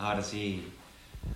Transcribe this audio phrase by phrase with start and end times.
[0.00, 0.64] Ahora sí.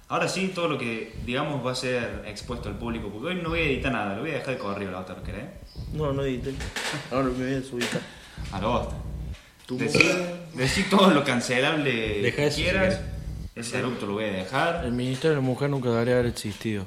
[0.08, 3.48] Ahora sí, todo lo que digamos va a ser expuesto al público, porque hoy no
[3.48, 5.46] voy a editar nada, lo voy a dejar de correr la otra, ¿querés?
[5.92, 6.54] No, no edité.
[7.10, 7.88] Ahora me voy a subir.
[8.52, 8.94] A la bosta.
[9.66, 10.08] Tu Decí,
[10.54, 12.94] decí todo lo cancelable Deja que eso si quieras.
[12.94, 13.12] querés.
[13.56, 14.84] Ese eructo lo voy a dejar.
[14.84, 16.86] El Ministerio de la Mujer nunca debería haber existido.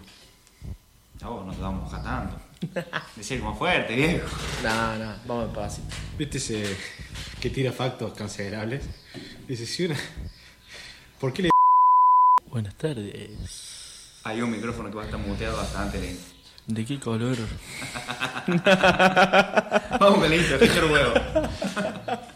[1.22, 2.90] A vos no te vamos a mojar tanto.
[3.18, 4.28] Decir como fuerte, viejo.
[4.64, 5.88] No, no, vamos pasito.
[6.18, 6.78] ¿Viste ese
[7.42, 8.86] que tira factos cancelables?
[9.46, 9.98] Dice, si una...
[11.20, 11.55] ¿Por qué le...
[12.56, 14.22] Buenas tardes.
[14.24, 16.24] Hay un micrófono que va a estar muteado bastante lento.
[16.68, 17.36] ¿De qué color?
[20.00, 21.14] Vamos con la intro, huevo.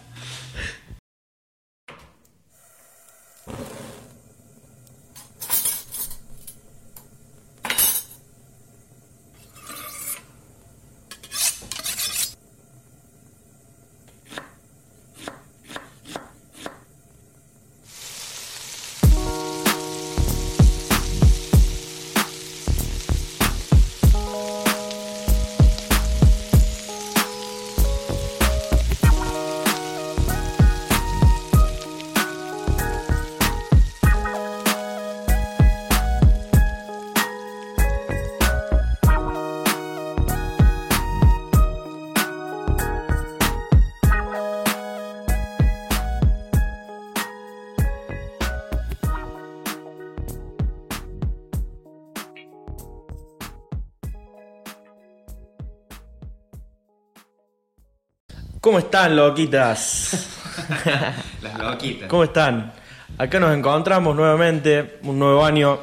[58.70, 60.28] ¿Cómo están, loquitas?
[61.42, 62.08] Las loquitas.
[62.08, 62.72] ¿Cómo están?
[63.18, 65.80] Acá nos encontramos nuevamente, un nuevo año,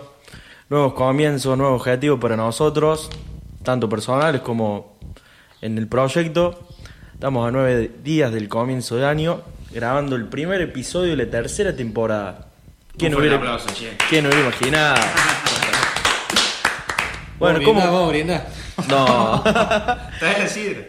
[0.68, 3.10] nuevos comienzos, nuevos objetivos para nosotros,
[3.64, 4.98] tanto personales como
[5.62, 6.68] en el proyecto.
[7.12, 11.74] Estamos a nueve días del comienzo de año, grabando el primer episodio de la tercera
[11.74, 12.46] temporada.
[12.96, 13.66] ¿Quién hubiera, aplauso.
[14.08, 15.02] ¿quién hubiera imaginado?
[17.40, 17.80] Bueno, ¿cómo?
[17.80, 18.46] Vamos a brindar.
[18.88, 19.42] No.
[20.20, 20.82] Traes la sidra.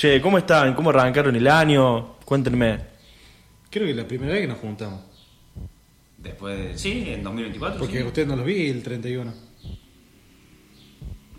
[0.00, 0.72] Che, ¿cómo están?
[0.72, 2.16] ¿Cómo arrancaron el año?
[2.24, 2.78] Cuéntenme.
[3.68, 5.02] Creo que es la primera vez que nos juntamos.
[6.16, 6.78] Después de.
[6.78, 7.78] Sí, en 2024.
[7.78, 8.04] Porque sí.
[8.04, 9.30] ustedes no los vi el 31.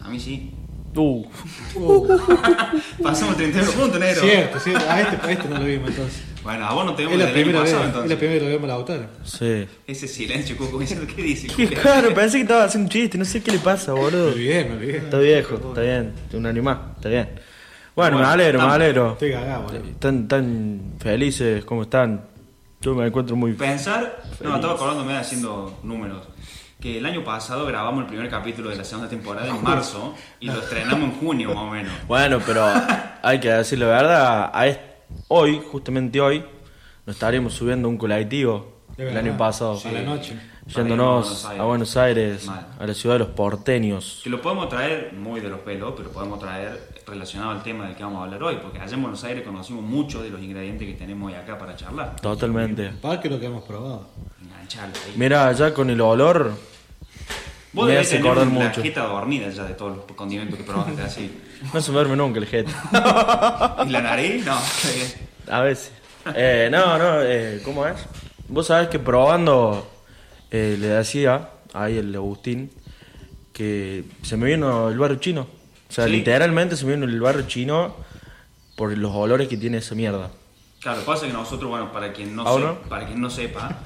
[0.02, 0.52] A mí sí.
[0.96, 1.26] Uh,
[3.02, 4.22] Pasamos 31 puntos, negro.
[4.22, 4.86] Cierto, cierto.
[4.88, 6.24] A este, a este no lo vimos entonces.
[6.44, 8.18] Bueno, a vos no te vemos Es la primera vez, pasado, es la entonces.
[8.20, 9.08] primera vez que lo vemos a Lautaro.
[9.24, 9.68] sí.
[9.88, 11.48] Ese silencio, Cuco, diciendo, ¿qué dice?
[11.48, 14.28] Qué caro, pensé que estaba haciendo un chiste, no sé qué le pasa, boludo.
[14.28, 14.98] olvidé, me olvidé.
[14.98, 17.51] Está viejo, está bien, un más, está bien.
[18.02, 19.12] Bueno, me Bueno, alegro, me alegro.
[19.12, 19.84] Estoy cagado, boludo.
[19.86, 22.26] Están tan felices, ¿cómo están?
[22.82, 23.54] Yo me encuentro muy...
[23.54, 26.28] Pensar, no, estaba acordándome haciendo números.
[26.80, 30.48] Que el año pasado grabamos el primer capítulo de la segunda temporada en marzo y
[30.48, 31.94] lo estrenamos en junio más o menos.
[32.08, 32.66] Bueno, pero
[33.22, 34.66] hay que decir la verdad, a
[35.28, 36.44] hoy, justamente hoy,
[37.06, 39.80] nos estaremos subiendo un colectivo el año pasado.
[39.86, 40.40] A la noche.
[40.66, 44.22] Yéndonos Para ir a a Buenos Aires, a la ciudad de los porteños.
[44.24, 47.96] Que lo podemos traer muy de los pelos, pero podemos traer relacionado al tema del
[47.96, 50.88] que vamos a hablar hoy, porque allá en Buenos Aires conocimos muchos de los ingredientes
[50.88, 52.16] que tenemos hoy acá para charlar.
[52.22, 52.90] Totalmente.
[53.02, 54.08] Para que lo que hemos probado.
[54.42, 55.14] Engancharlo ahí.
[55.16, 56.52] Mira, ya con el olor,
[57.74, 58.82] Vos me hace acordar la mucho.
[58.84, 61.32] jeta dormida ya de todos los condimentos que probaste así.
[61.74, 62.72] no se me duerme nunca el gente.
[62.92, 64.46] ¿Y la nariz?
[64.46, 64.58] No.
[65.50, 65.92] A veces.
[66.36, 67.96] Eh, no, no, eh, ¿cómo es?
[68.48, 69.90] Vos sabés que probando,
[70.52, 72.70] eh, le decía ahí el Agustín
[73.54, 75.48] que se me vino el barrio chino.
[75.92, 76.12] O sea, Sí.
[76.12, 77.94] literalmente se vino el barrio chino
[78.78, 80.32] por los olores que tiene esa mierda.
[80.80, 82.76] Claro, pasa que nosotros, bueno, para quien no, ¿Ah, se- no?
[82.88, 83.78] para quien no sepa,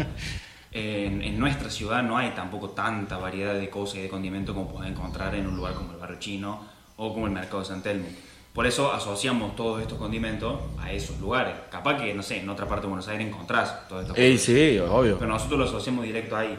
[0.72, 4.72] en, en nuestra ciudad no hay tampoco tanta variedad de cosas y de condimentos como
[4.72, 6.62] puedes encontrar en un lugar como el barrio chino
[6.98, 8.06] o como el mercado de San Telmo.
[8.54, 11.56] Por eso asociamos todos estos condimentos a esos lugares.
[11.72, 14.14] Capaz que, no sé, en otra parte de Buenos Aires encontrás todo esto.
[14.16, 15.18] Ey, sí, obvio.
[15.18, 16.58] Pero nosotros lo asociamos directo ahí.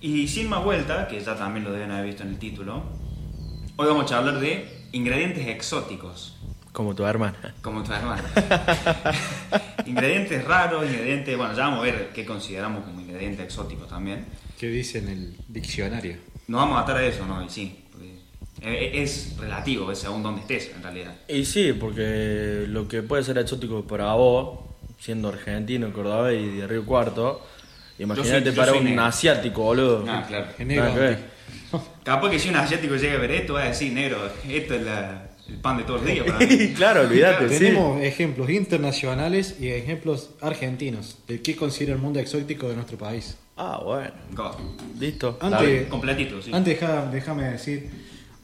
[0.00, 2.82] Y sin más vuelta, que ya también lo deben haber visto en el título,
[3.76, 6.36] hoy vamos a hablar de ingredientes exóticos.
[6.72, 7.54] Como tu hermana.
[7.62, 8.22] Como tu hermano.
[9.86, 11.36] ingredientes raros, ingredientes.
[11.36, 14.26] Bueno, ya vamos a ver qué consideramos como ingredientes exóticos también.
[14.58, 16.16] ¿Qué dice en el diccionario?
[16.46, 17.44] Nos vamos a atar a eso, ¿no?
[17.44, 17.84] Y sí.
[17.90, 18.12] porque
[18.60, 21.14] e- es relativo, es según donde estés, en realidad.
[21.28, 24.60] Y sí, porque lo que puede ser exótico para vos,
[25.00, 27.44] siendo argentino, cordobés y de Río Cuarto,
[27.98, 29.04] imagínate para un negro.
[29.04, 30.04] asiático, boludo.
[30.08, 30.46] Ah, claro.
[30.58, 30.94] Negro.
[30.94, 31.37] Ver.
[32.04, 34.18] Capaz que si un asiático llega a ver esto, va a decir, negro,
[34.48, 36.72] esto es la- el pan de todos los días para mí.
[36.76, 37.58] claro, olvídate, sí.
[37.58, 43.36] Tenemos ejemplos internacionales y ejemplos argentinos de qué considera el mundo exótico de nuestro país.
[43.56, 44.10] Ah, bueno.
[44.32, 44.54] Go.
[45.00, 45.38] Listo.
[45.40, 46.50] Antes- completito, sí.
[46.52, 46.78] Antes
[47.12, 47.88] déjame decir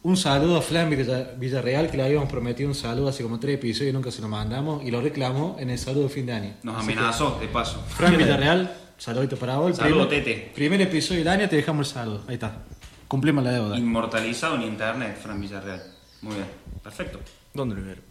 [0.02, 3.56] un saludo a Flan Villa- Villarreal que le habíamos prometido un saludo hace como tres
[3.56, 6.32] episodios y nunca se lo mandamos y lo reclamó en el saludo de fin de
[6.32, 6.52] año.
[6.62, 7.84] Nos Así que, amenazó, de paso.
[7.88, 9.76] Fran Villarreal, Saludito para vos.
[9.76, 10.52] Saludo, primer, Tete.
[10.54, 12.22] Primer episodio del año te dejamos el saludo.
[12.28, 12.58] Ahí está.
[13.14, 13.78] Cumplimos la deuda.
[13.78, 15.80] Inmortalizado en internet, Fran Villarreal.
[16.22, 16.46] Muy bien,
[16.82, 17.20] perfecto.
[17.52, 18.02] ¿Dónde lo vieron?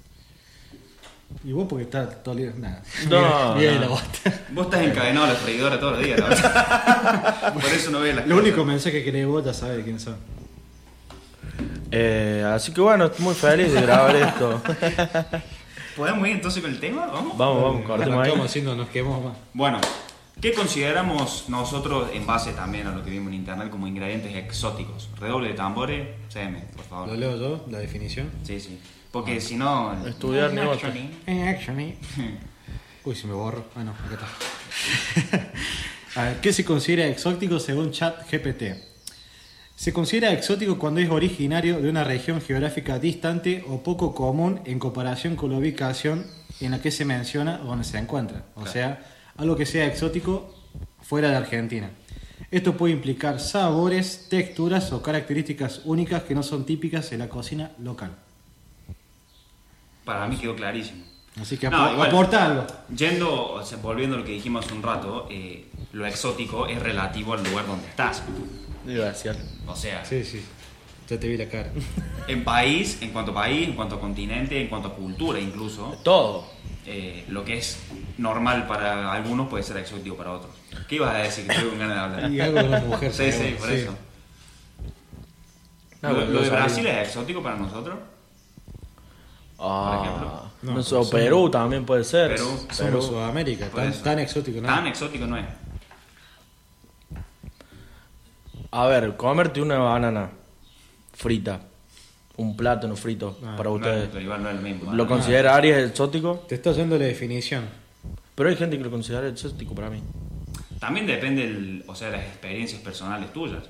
[1.43, 2.53] Y vos porque estás todo el día.
[2.57, 2.81] Nada.
[3.09, 3.81] No, Bien, no.
[3.81, 4.31] la bosta.
[4.51, 7.53] Vos estás encadenado a la freidora todos los días, la verdad.
[7.53, 8.47] Por eso no ves las Lo cosas.
[8.47, 10.15] único mensaje que lees vos ya sabes quién son.
[11.91, 14.61] Eh, así que bueno, estoy muy feliz de grabar esto.
[15.97, 17.07] ¿Podemos ir entonces con el tema?
[17.07, 17.37] ¿Vamos?
[17.37, 18.27] vamos, vamos, cortemos ahí.
[18.29, 19.33] Estamos haciendo, nos quemamos más.
[19.53, 19.81] Bueno,
[20.41, 25.09] ¿qué consideramos nosotros, en base también a lo que vimos en internet, como ingredientes exóticos?
[25.19, 27.17] Redoble de tambores, CM, por Lo favor.
[27.17, 28.29] leo yo, la definición.
[28.43, 28.79] Sí, sí.
[29.11, 29.93] Porque si no...
[30.07, 30.87] Estudiar no, negocio.
[30.87, 31.11] actually.
[31.27, 31.77] En action.
[33.05, 33.65] Uy, si me borro.
[33.75, 34.25] Ah, no, acá
[35.31, 35.51] está.
[36.21, 38.63] A ver, ¿qué se considera exótico según Chat GPT?
[39.75, 44.77] Se considera exótico cuando es originario de una región geográfica distante o poco común en
[44.79, 46.25] comparación con la ubicación
[46.61, 48.43] en la que se menciona o donde se encuentra.
[48.55, 48.71] O Claro.
[48.71, 50.53] sea, algo que sea exótico
[51.01, 51.89] fuera de Argentina.
[52.51, 57.71] Esto puede implicar sabores, texturas o características únicas que no son típicas de la cocina
[57.79, 58.11] local.
[60.05, 61.03] Para mí quedó clarísimo.
[61.41, 62.09] Así que No, apo- igual.
[62.09, 62.67] aporta algo.
[62.95, 66.79] Yendo, o sea, volviendo a lo que dijimos hace un rato, eh, lo exótico es
[66.81, 68.21] relativo al lugar donde estás.
[68.85, 69.37] Gracias.
[69.65, 70.41] O sea, Sí, sí.
[71.09, 71.71] Ya te vi la cara.
[72.27, 75.97] en país, en cuanto a país, en cuanto a continente, en cuanto a cultura incluso,
[76.03, 76.45] Todo.
[76.85, 77.79] eh, lo que es
[78.17, 80.51] normal para algunos puede ser exótico para otros.
[80.87, 81.47] ¿Qué ibas a decir?
[81.47, 82.31] Que con ganas de hablar.
[82.31, 83.13] Y algo de una mujer.
[83.13, 83.75] Sí, sí, por sí.
[83.75, 83.95] eso.
[86.01, 86.49] No, ¿Lo, de.
[86.49, 87.95] Brasil es exótico para nosotros?
[89.59, 90.51] Ah, ejemplo.
[90.63, 92.31] no, No, sé, o somos- Perú también puede ser.
[92.31, 92.65] Perú.
[92.71, 94.67] Somos Sudamérica, Por tan, tan exótico, ¿no?
[94.67, 95.45] Tan exótico no es.
[98.71, 100.31] A ver, comerte una banana
[101.13, 101.61] frita,
[102.37, 104.09] un plátano frito Ah, para ustedes.
[104.11, 104.91] pero igual no es lo mismo.
[104.91, 105.07] ¿Lo ¿no?
[105.07, 106.43] considerarías exótico?
[106.47, 107.65] Te está yendo la definición.
[108.35, 110.01] Pero hay gente que lo considera exótico para mí.
[110.79, 113.63] También depende, el, o sea, de las experiencias personales tuyas.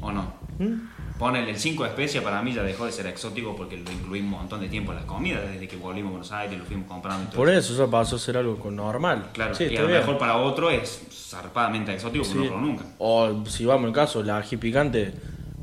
[0.00, 0.34] ¿O no?
[1.18, 4.20] Ponele el 5 de especia para mí ya dejó de ser exótico porque lo incluí
[4.20, 6.86] un montón de tiempo en las comidas, desde que volvimos a Buenos Aires, lo fuimos
[6.88, 9.30] comprando y todo Por eso eso pasó a ser algo normal.
[9.32, 12.34] Claro, sí, y a lo mejor para otro es zarpadamente exótico Sí.
[12.38, 12.84] no lo nunca.
[12.98, 15.14] O si vamos al caso, la ají picante,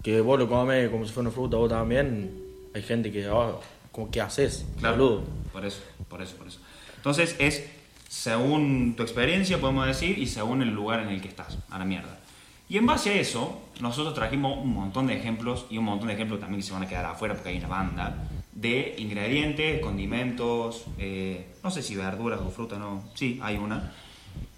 [0.03, 2.43] que vos lo comes como si fuera una fruta, vos también.
[2.73, 3.59] Hay gente que, oh,
[3.91, 4.65] ¿cómo, ¿qué haces?
[4.79, 5.23] Claro, Boludo.
[5.51, 6.59] por eso, por eso, por eso.
[6.97, 7.63] Entonces es
[8.09, 11.85] según tu experiencia, podemos decir, y según el lugar en el que estás, a la
[11.85, 12.19] mierda.
[12.67, 16.15] Y en base a eso, nosotros trajimos un montón de ejemplos, y un montón de
[16.15, 20.85] ejemplos también que se van a quedar afuera porque hay una banda, de ingredientes, condimentos,
[20.97, 23.93] eh, no sé si verduras o fruta, no, sí, hay una,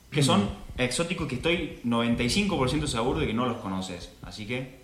[0.09, 4.11] que son exóticos que estoy 95% seguro de que no los conoces.
[4.21, 4.81] Así que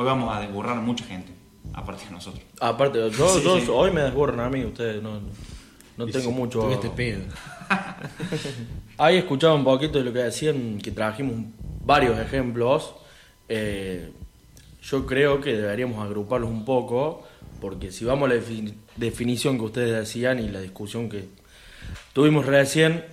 [0.00, 1.30] hoy vamos a desburrar a mucha gente,
[1.74, 2.42] aparte de nosotros.
[2.58, 3.66] Aparte, yo, Sí, yo- sí.
[3.70, 5.20] hoy me desborran a mí, ustedes no,
[5.98, 6.60] no tengo mucho.
[6.62, 7.20] Tuviste pedo.
[8.96, 11.34] Ahí escuchaba un poquito de lo que decían, que trajimos
[11.84, 12.94] varios ejemplos.
[13.48, 14.10] Eh,
[14.82, 17.22] yo creo que deberíamos agruparlos un poco,
[17.60, 21.28] porque si vamos a la defi- definición que ustedes decían y la discusión que
[22.14, 23.04] tuvimos recién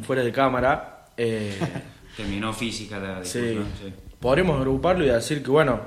[0.06, 1.58] fuera de cámara, eh,
[2.16, 3.92] Terminó física la sí, discusión, sí.
[4.20, 5.80] podríamos agruparlo y decir que, bueno,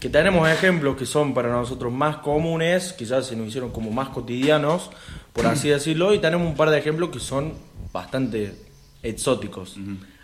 [0.00, 4.10] que tenemos ejemplos que son para nosotros más comunes, quizás se nos hicieron como más
[4.10, 4.90] cotidianos,
[5.32, 7.54] por así decirlo, y tenemos un par de ejemplos que son
[7.92, 8.54] bastante
[9.02, 9.76] exóticos.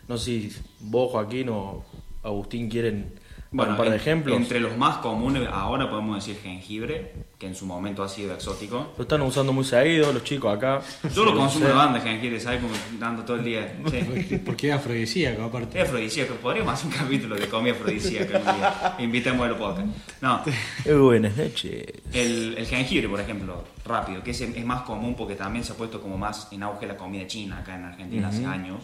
[0.07, 1.85] No sé si vos, Joaquín o
[2.23, 3.15] Agustín quieren
[3.57, 4.37] Bueno, un par de en- ejemplos.
[4.37, 8.93] Entre los más comunes ahora podemos decir jengibre, que en su momento ha sido exótico.
[8.97, 10.81] Lo están usando muy seguido los chicos acá.
[11.15, 12.61] Yo lo consumo de banda jengibre, ¿sabes?
[12.61, 13.77] Como dando todo el día.
[13.91, 14.39] Sí.
[14.45, 15.81] Porque- es afrodisíaco, aparte.
[15.81, 16.35] Es afrodisíaco.
[16.35, 18.97] Podríamos hacer un capítulo de comida afrodisíaca algún día.
[18.99, 19.87] Invitemos a los podcast.
[20.21, 20.43] No,
[21.05, 21.85] buenas noches.
[22.13, 25.77] el, el jengibre, por ejemplo, rápido, que es, es más común porque también se ha
[25.77, 28.83] puesto como más en auge la comida china acá en Argentina hace años.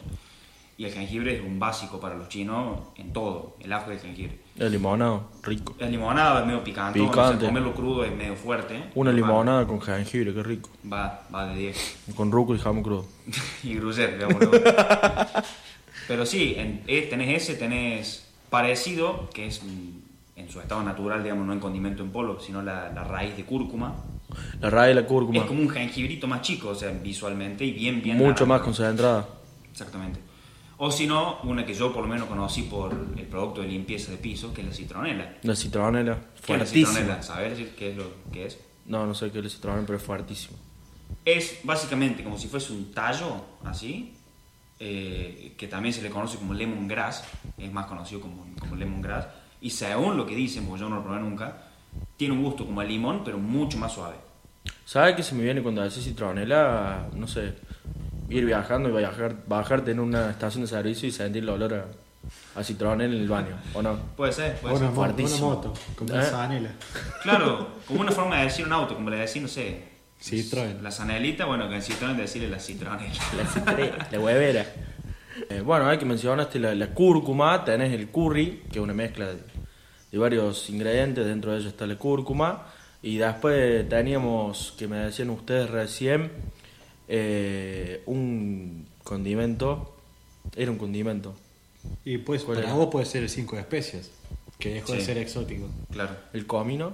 [0.80, 4.38] Y el jengibre es un básico para los chinos en todo, el ajo del jengibre.
[4.56, 5.74] El limonado, rico.
[5.78, 7.44] La limonada es medio picante, Picante.
[7.44, 8.84] comerlo crudo es medio fuerte.
[8.94, 10.70] Una Va- limonada con jengibre, qué rico.
[10.90, 11.96] Va, va de 10.
[12.16, 13.04] Con rúcula y jamón crudo.
[13.62, 14.52] y Gruyère, digámoslo.
[16.08, 21.22] Pero sí, en- eh, tenés ese, tenés parecido, que es mm, en su estado natural,
[21.22, 23.96] digamos, no en condimento en polvo, sino la, la raíz de cúrcuma.
[24.62, 25.40] La raíz de la cúrcuma.
[25.40, 28.16] Es como un jengibrito más chico, o sea, visualmente y bien, bien.
[28.16, 28.46] Mucho largo.
[28.46, 29.28] más concentrada.
[29.70, 30.29] Exactamente.
[30.82, 34.12] O si no, una que yo por lo menos conocí por el producto de limpieza
[34.12, 35.36] de piso, que es la citronela.
[35.42, 36.88] La citronela, ¿Qué es la fuertísima.
[36.88, 37.22] citronela?
[37.22, 38.58] ¿Sabes qué es lo que es?
[38.86, 40.56] No, no sé qué es la citronela, pero es fuertísimo.
[41.22, 44.14] Es básicamente como si fuese un tallo, así,
[44.78, 47.24] eh, que también se le conoce como lemongrass,
[47.58, 49.26] es más conocido como, como lemongrass,
[49.60, 51.62] y según lo que dicen, porque yo no lo probé nunca,
[52.16, 54.16] tiene un gusto como a limón, pero mucho más suave.
[54.86, 57.06] ¿Sabes qué se me viene cuando decís citronela?
[57.14, 57.54] No sé.
[58.30, 61.84] Ir viajando y viajar, bajarte en una estación de servicio y sentir el olor a,
[62.60, 63.98] a citronel en el baño, ¿o no?
[64.16, 64.94] Puede ser, puede Una, ser.
[64.94, 66.14] mo- una moto, como ¿Eh?
[66.14, 66.70] una zanela.
[67.22, 69.90] Claro, como una forma de decir un auto, como le decir, no sé.
[70.22, 70.80] Citroën.
[70.82, 73.14] La zanelita, bueno, que en Citroën decirle la citronela.
[73.36, 74.66] La citre- la huevera.
[75.48, 79.26] Eh, bueno, hay que mencionaste la, la cúrcuma, tenés el curry, que es una mezcla
[79.28, 79.38] de,
[80.12, 82.66] de varios ingredientes, dentro de ello está la cúrcuma,
[83.02, 86.30] y después teníamos, que me decían ustedes recién,
[87.12, 89.96] eh, un condimento,
[90.56, 91.34] era un condimento,
[92.04, 92.76] Y pues ¿Cuál para era?
[92.76, 94.10] vos puede ser el cinco especies,
[94.58, 95.06] que dejó de Sí.
[95.06, 95.66] ser exótico.
[95.90, 96.14] Claro.
[96.32, 96.92] el comino,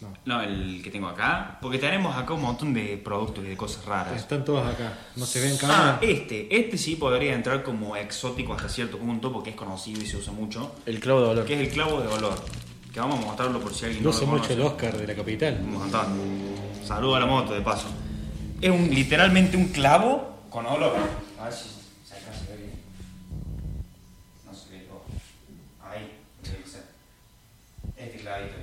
[0.00, 0.08] No.
[0.26, 1.58] No, el que tengo acá.
[1.60, 4.16] Porque tenemos acá un montón de productos y de cosas raras.
[4.16, 4.96] Están todos acá.
[5.16, 5.98] No se ven Ah, cámara.
[6.02, 6.56] este.
[6.56, 10.32] Este sí podría entrar como exótico hasta cierto punto porque es conocido y se usa
[10.32, 10.72] mucho.
[10.86, 11.44] el clavo de olor.
[11.46, 12.38] Que es el clavo de olor.
[12.92, 14.52] Que vamos a mostrarlo por si alguien no lo mucho conoce.
[14.54, 15.58] el Oscar de la capital.
[15.64, 16.06] Un montón.
[16.84, 17.88] Saludo a la moto, de paso.
[18.60, 20.96] Es un, literalmente un clavo con olor.
[21.40, 21.68] A ver si
[22.04, 22.70] se ve bien.
[24.46, 24.86] No se ve.
[24.92, 25.86] oh.
[25.88, 26.10] Ahí,
[26.42, 26.82] tiene que ser.
[27.96, 28.54] Este clavito.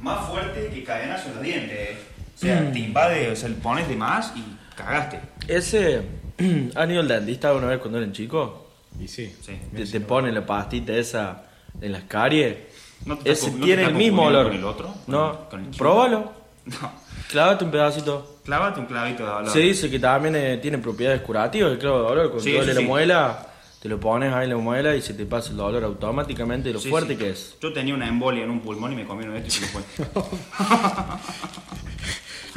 [0.00, 1.76] Más fuerte que cadenazo en los dientes.
[1.78, 1.98] eh.
[2.36, 4.42] O sea, te invade, o sea, le pones de más y
[4.74, 5.20] cagaste.
[5.46, 6.00] Ese,
[6.74, 8.50] ¿han ido al dentista alguna vez cuando eran chicos?
[8.98, 9.34] Y sí.
[9.44, 9.58] Sí.
[9.76, 11.42] Te, te pone la pastita esa
[11.82, 12.56] en las caries.
[13.04, 14.46] ¿No te Ese te tiene el mismo olor.
[14.48, 14.94] con el otro?
[15.06, 16.32] No, próbalo.
[16.64, 17.09] No.
[17.30, 18.40] Clávate un pedacito.
[18.44, 19.50] Clávate un clavito de olor.
[19.50, 22.24] Se dice que también eh, tiene propiedades curativas el clavo de olor.
[22.30, 22.86] Cuando Sí, te duele la sí.
[22.86, 23.46] muela,
[23.80, 26.74] te lo pones ahí en la muela y se te pasa el dolor automáticamente de
[26.74, 27.18] lo Sí, fuerte sí.
[27.18, 27.54] que es.
[27.60, 29.66] Yo tenía una embolia en un pulmón y me comí uno de estos y se
[29.66, 29.82] me fue.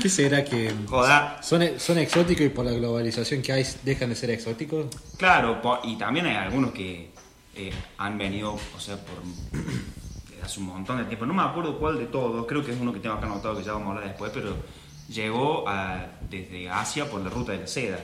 [0.02, 1.40] ¿Qué será que Joda.
[1.44, 4.88] son, son exóticos y por la globalización que hay dejan de ser exóticos?
[5.18, 7.12] Claro, po- y también hay algunos que
[7.56, 9.16] eh, han venido, o sea, por
[10.44, 11.26] hace un montón de tiempo.
[11.26, 13.64] No me acuerdo cuál de todos, creo que es uno que tengo acá anotado que
[13.64, 14.56] ya vamos a hablar después, pero
[15.10, 17.98] llegó a- desde Asia por la ruta de la seda.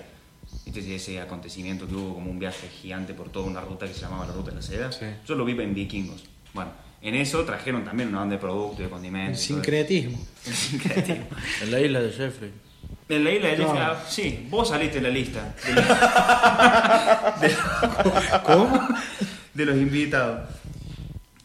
[0.65, 3.93] Este es ese acontecimiento que hubo como un viaje gigante por toda una ruta que
[3.93, 4.91] se llamaba la ruta de la seda.
[4.91, 5.05] Sí.
[5.27, 6.23] Yo lo vi en Vikingos.
[6.53, 9.39] Bueno, en eso trajeron también una banda de productos y de El condimentos.
[9.47, 10.17] todo sincretismo.
[10.45, 11.25] El sincretismo.
[11.61, 12.51] En la isla de Jeffrey.
[13.09, 13.63] En la isla de No.
[13.67, 15.87] Jeffrey, ah, sí, vos saliste en la lista de los,
[17.41, 18.87] de- ¿Cómo?
[19.53, 20.49] de los invitados.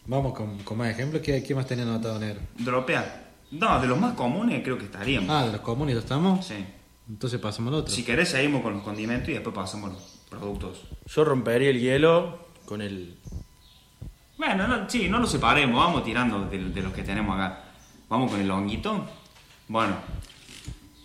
[0.07, 1.23] Vamos con, con más ejemplos.
[1.23, 2.41] ¿Qué, ¿Qué más tenía anotado negro?
[2.59, 3.25] Dropear.
[3.53, 5.31] No, de los más comunes creo que estaríamos.
[5.31, 6.45] Ah, de los comunes estamos.
[6.45, 6.65] Sí.
[7.09, 7.95] Entonces pasamos al otro.
[7.95, 10.83] Si querés seguimos con los condimentos y después pasamos a los productos.
[11.07, 13.17] Yo rompería el hielo con el.
[14.37, 17.65] Bueno, no, sí, no lo separemos, vamos tirando de, de los que tenemos acá.
[18.09, 19.07] Vamos con el honguito.
[19.69, 19.95] Bueno,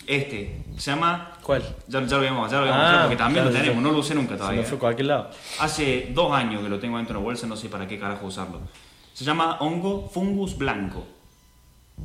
[0.07, 1.33] este se llama...
[1.43, 1.61] ¿Cuál?
[1.87, 3.83] Ya, ya lo vemos, ya lo vemos, Ah, porque también claro, lo tenemos, sí.
[3.83, 4.61] no lo usé nunca Se todavía.
[4.61, 5.29] me fue a cualquier lado.
[5.59, 8.25] Hace dos años que lo tengo dentro de la bolsa, no sé para qué carajo
[8.25, 8.61] usarlo.
[9.19, 11.05] Se llama hongo fungus blanco.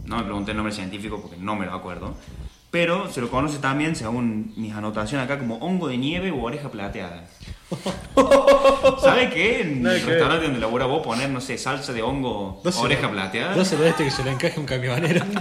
[0.05, 2.17] No me pregunté el nombre científico porque no me lo acuerdo.
[2.73, 6.73] Pero se lo conoce también, según mis anotaciones acá, como hongo de nieve o oreja
[6.73, 7.29] plateada.
[9.01, 9.61] ¿Sabe qué?
[9.61, 13.09] En Nada el que restaurante donde labora vos poner, no sé, salsa de hongo oreja
[13.09, 13.55] plateada.
[13.55, 15.25] Dáselo a este que se le encaje un camionero.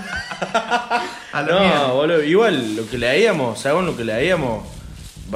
[1.33, 4.82] No, boludo, igual lo que leíamos, según lo que leíamos, va,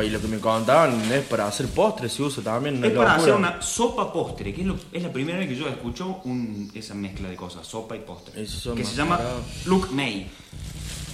[0.03, 2.77] y lo que me contaban es para hacer postres, se usa también.
[2.77, 3.21] una Es para locura.
[3.23, 6.71] hacer una sopa postre, que es, lo- es la primera vez que yo escucho un-
[6.73, 8.45] esa mezcla de cosas, sopa y postre.
[8.45, 9.19] Son Que se llama.
[9.65, 10.27] Luke May.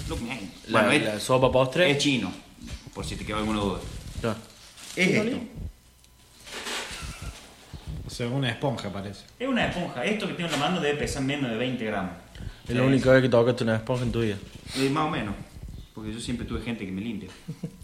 [0.10, 0.52] Luke May.
[0.68, 1.90] La, Bueno, es, la sopa postre.
[1.92, 2.32] es chino,
[2.94, 3.80] por si te quedó alguna duda.
[4.22, 4.36] No.
[4.96, 5.38] Es esto.
[8.06, 9.24] O sea, una esponja parece.
[9.40, 10.04] Es una esponja.
[10.06, 12.12] Esto que tengo en la mano debe pesar menos de 20 gramos.
[12.68, 14.36] Es la única vez que tocaste una esponja en tu vida.
[14.78, 15.34] Eh, más o menos.
[15.96, 17.30] Porque yo siempre tuve gente que me limpia.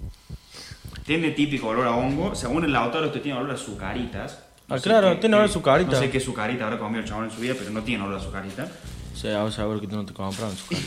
[1.10, 2.36] tiene típico olor a hongo.
[2.36, 4.38] Según el autor, esto tiene olor a sucaritas.
[4.70, 5.92] Ah, sé claro, qué- tiene olor a sucarita.
[5.94, 8.20] No sé qué sucarita habrá comido el chabón en su vida, pero no tiene olor
[8.20, 8.68] a sucarita.
[9.12, 10.82] O sea, ahora seguro que tú no te compraron su cara.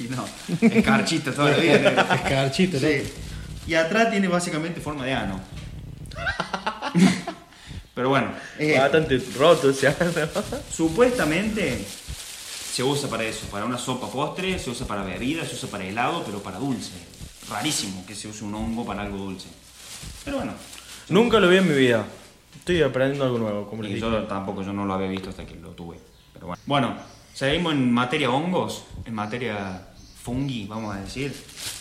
[0.00, 0.24] Y no,
[0.76, 1.92] escarchita toda la vida.
[1.92, 2.02] ¿no?
[2.80, 3.12] Sí.
[3.68, 5.40] Y atrás tiene básicamente forma de ano.
[7.94, 8.80] Pero bueno, es esto.
[8.80, 9.72] Bastante roto
[10.72, 11.84] supuestamente
[12.72, 15.84] se usa para eso, para una sopa postre, se usa para bebida, se usa para
[15.84, 16.92] helado, pero para dulce.
[17.48, 19.48] Rarísimo que se use un hongo para algo dulce.
[20.24, 20.52] Pero bueno,
[21.10, 22.04] Nunca lo vi en mi vida.
[22.56, 24.06] Estoy aprendiendo algo nuevo, como les y dije.
[24.06, 25.98] yo tampoco yo no lo había visto hasta que lo tuve.
[26.32, 26.62] Pero bueno.
[26.66, 26.94] Bueno,
[27.34, 29.88] seguimos en materia hongos, en materia
[30.22, 31.34] fungi, vamos a decir.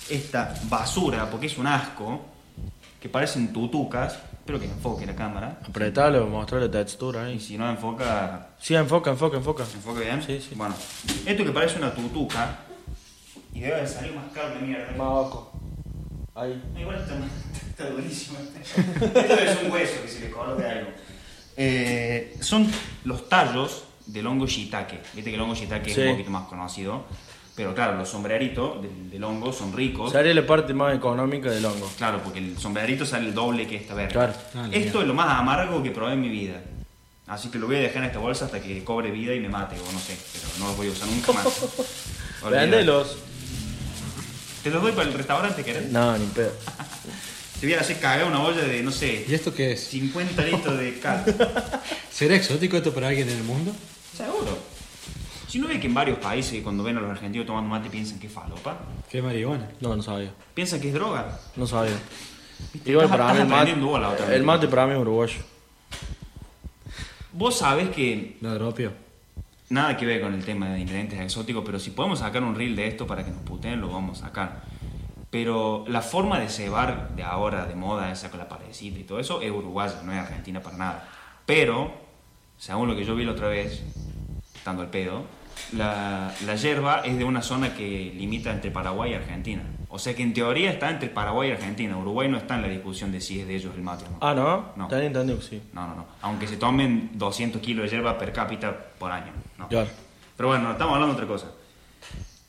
[0.09, 2.21] Esta basura, porque es un asco,
[2.99, 5.59] que parecen tutucas, espero que enfoque la cámara.
[5.67, 9.63] Apretalo, mostrar la textura Y si no enfoca, Sí, enfoca, enfoca, enfoca.
[9.63, 10.23] ¿enfoca bien?
[10.23, 10.55] Sí, sí.
[10.55, 10.73] Bueno,
[11.25, 12.57] esto que parece una tutuca,
[13.53, 14.91] y debe de salir más caro que mierda.
[16.33, 16.61] Ahí.
[16.77, 17.15] Igual está,
[17.79, 18.37] está durísimo.
[18.39, 20.89] Esto es un hueso que se le coloca algo.
[21.55, 22.69] Eh, son
[23.05, 24.99] los tallos del hongo shiitake.
[25.13, 26.01] Viste que el hongo shiitake es Sí.
[26.01, 27.05] un poquito más conocido.
[27.55, 30.11] Pero claro, los sombreritos del, del hongo son ricos.
[30.13, 31.89] Sería la parte más económica del hongo.
[31.97, 34.13] Claro, porque el sombrerito sale el doble que esta verde.
[34.13, 34.33] Claro.
[34.55, 36.61] Ah, Esto es lo más amargo que probé en mi vida.
[37.27, 39.49] Así que lo voy a dejar en esta bolsa hasta que cobre vida y me
[39.49, 41.45] mate, o no sé, pero no los voy a usar nunca más.
[42.49, 43.17] Véndelos.
[44.63, 45.91] ¿Te los doy para el restaurante, querés?
[45.91, 46.51] No, ni pedo.
[47.59, 49.81] Te voy a hacer cagar una olla de, no sé, ¿Y esto qué es?
[49.89, 51.23] 50 litros de cal.
[52.09, 53.73] ¿Será exótico esto para alguien en el mundo?
[54.15, 54.57] Seguro.
[55.47, 58.19] Si no ve que en varios países cuando ven a los argentinos tomando mate piensan
[58.19, 58.77] que es falopa,
[59.09, 59.67] ¿Qué marihuana?
[59.81, 60.31] No, no sabía.
[60.53, 61.39] piensan que es droga.
[61.55, 61.97] No sabía.
[62.85, 65.39] Igual para mí el mate, la otra el mate para mí es uruguayo.
[67.33, 68.91] Vos sabés que No, propio.
[69.69, 72.75] nada que ver con el tema de ingredientes exóticos, pero si podemos sacar un reel
[72.75, 74.63] de esto para que nos puteen, lo vamos a sacar.
[75.29, 79.19] Pero la forma de cebar de ahora, de moda, esa con la parecita y todo
[79.19, 81.09] eso, es uruguaya, no es argentina para nada.
[81.45, 81.93] Pero,
[82.57, 83.83] según lo que yo vi la otra vez,
[84.55, 85.23] estando al pedo,
[85.73, 89.61] la, la yerba es de una zona que limita entre Paraguay y Argentina.
[89.89, 91.97] O sea que en teoría está entre Paraguay y Argentina.
[91.97, 94.17] Uruguay no está en la discusión de si es de ellos el mate o no.
[94.21, 94.65] Ah, ¿no?
[94.75, 94.87] No.
[94.87, 95.61] Tenía entendido sí.
[95.73, 96.05] No, no, no.
[96.21, 99.31] Aunque se tomen 200 kilos de hierba per cápita por año.
[99.57, 99.67] No.
[99.67, 99.89] Claro.
[100.37, 101.47] Pero bueno, estamos hablando de otra cosa.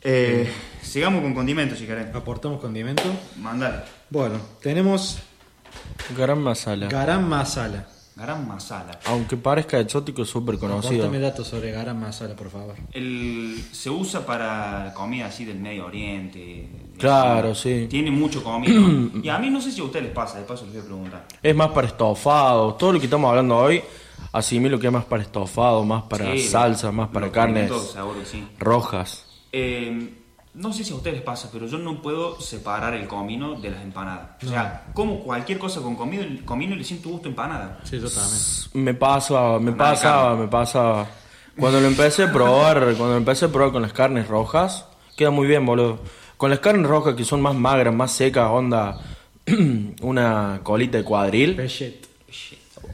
[0.03, 0.51] Eh,
[0.83, 2.15] sigamos con condimentos si querés.
[2.15, 3.03] Aportamos condimento.
[3.37, 3.83] Mandale.
[4.09, 5.19] Bueno, tenemos
[6.17, 6.89] Garam masala.
[6.89, 7.87] garam masala.
[8.17, 8.99] Garam masala.
[9.07, 11.05] Aunque parezca exótico, es súper conocido.
[11.05, 12.75] Aportame datos sobre garam masala, por favor.
[12.93, 16.39] El, se usa para comida así del Medio Oriente.
[16.39, 17.87] de Claro, sí.
[17.89, 18.73] Tiene mucho comida.
[19.23, 20.85] y a mí no sé si a ustedes les pasa, de paso les voy a
[20.85, 21.25] preguntar.
[21.43, 22.75] Es más para estofado.
[22.75, 23.83] Todo lo que estamos hablando hoy,
[24.33, 27.93] asimilo que es más para estofado, más para Sí, salsa, más para los carnes condimentos,
[27.93, 28.47] seguro que sí.
[28.59, 29.30] rojas.
[29.53, 30.15] Eh,
[30.55, 33.71] no sé si a ustedes les pasa, pero yo no puedo separar el comino de
[33.71, 34.31] las empanadas.
[34.45, 37.81] O sea, como cualquier cosa con comino, el comino le siento gusto a empanada.
[37.85, 38.41] Sí, yo también.
[38.75, 41.07] Me pasaba, me de pasaba, me pasaba.
[41.57, 45.31] Cuando lo empecé a probar, cuando lo empecé a probar con las carnes rojas, queda
[45.31, 46.01] muy bien, boludo.
[46.37, 48.99] Con las carnes rojas que son más magras, más secas, onda
[50.03, 52.09] una colita de cuadril, Pechet.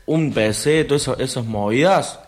[0.04, 2.20] un PC, todas esas, esas movidas,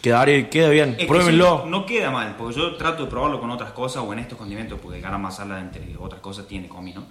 [0.00, 0.96] quedaría, queda bien.
[0.98, 1.64] Es Pruébenlo.
[1.66, 4.78] no queda mal, porque yo trato de probarlo con otras cosas o en estos condimentos,
[4.82, 7.04] porque garam masala, entre otras cosas, tiene comino.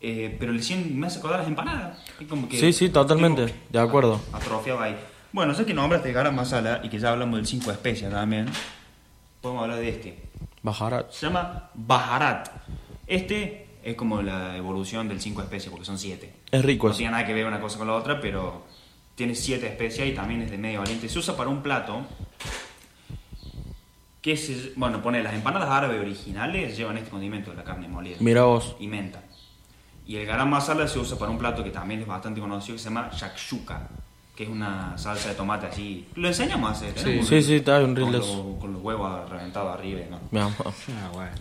[0.00, 1.98] Eh, pero le siento, me hace acordar las empanadas.
[2.28, 4.20] Como que Sí, sí, totalmente, de acuerdo.
[4.32, 4.96] Atrofiado ahí.
[5.32, 8.46] Bueno, sé que nombraste garam masala y que ya hablamos del 5 especias también.
[9.40, 10.22] Podemos hablar de este.
[10.62, 11.10] Bajarat.
[11.12, 12.48] Se llama Baharat.
[13.06, 16.32] Este es como la evolución del 5 especies, porque son 7.
[16.50, 18.64] Es rico No tiene nada que ver una cosa con la otra, pero
[19.20, 21.06] tiene 7 especias y también es de Medio Oriente.
[21.06, 22.06] Se usa para un plato
[24.22, 28.16] que se, bueno, pone las empanadas árabes originales llevan este condimento de la carne molida
[28.20, 28.76] Mira vos.
[28.80, 29.20] y menta.
[30.06, 32.82] Y el garam masala se usa para un plato que también es bastante conocido que
[32.82, 33.88] se llama shakshuka,
[34.34, 36.08] que es una salsa de tomate así.
[36.14, 37.22] Lo enseñamos a hacer, ¿eh?
[37.22, 40.18] Sí, sí, está un con, con los huevos reventados arriba, ¿no?
[40.30, 40.54] Mi amor.
[40.64, 41.32] Ah, bueno.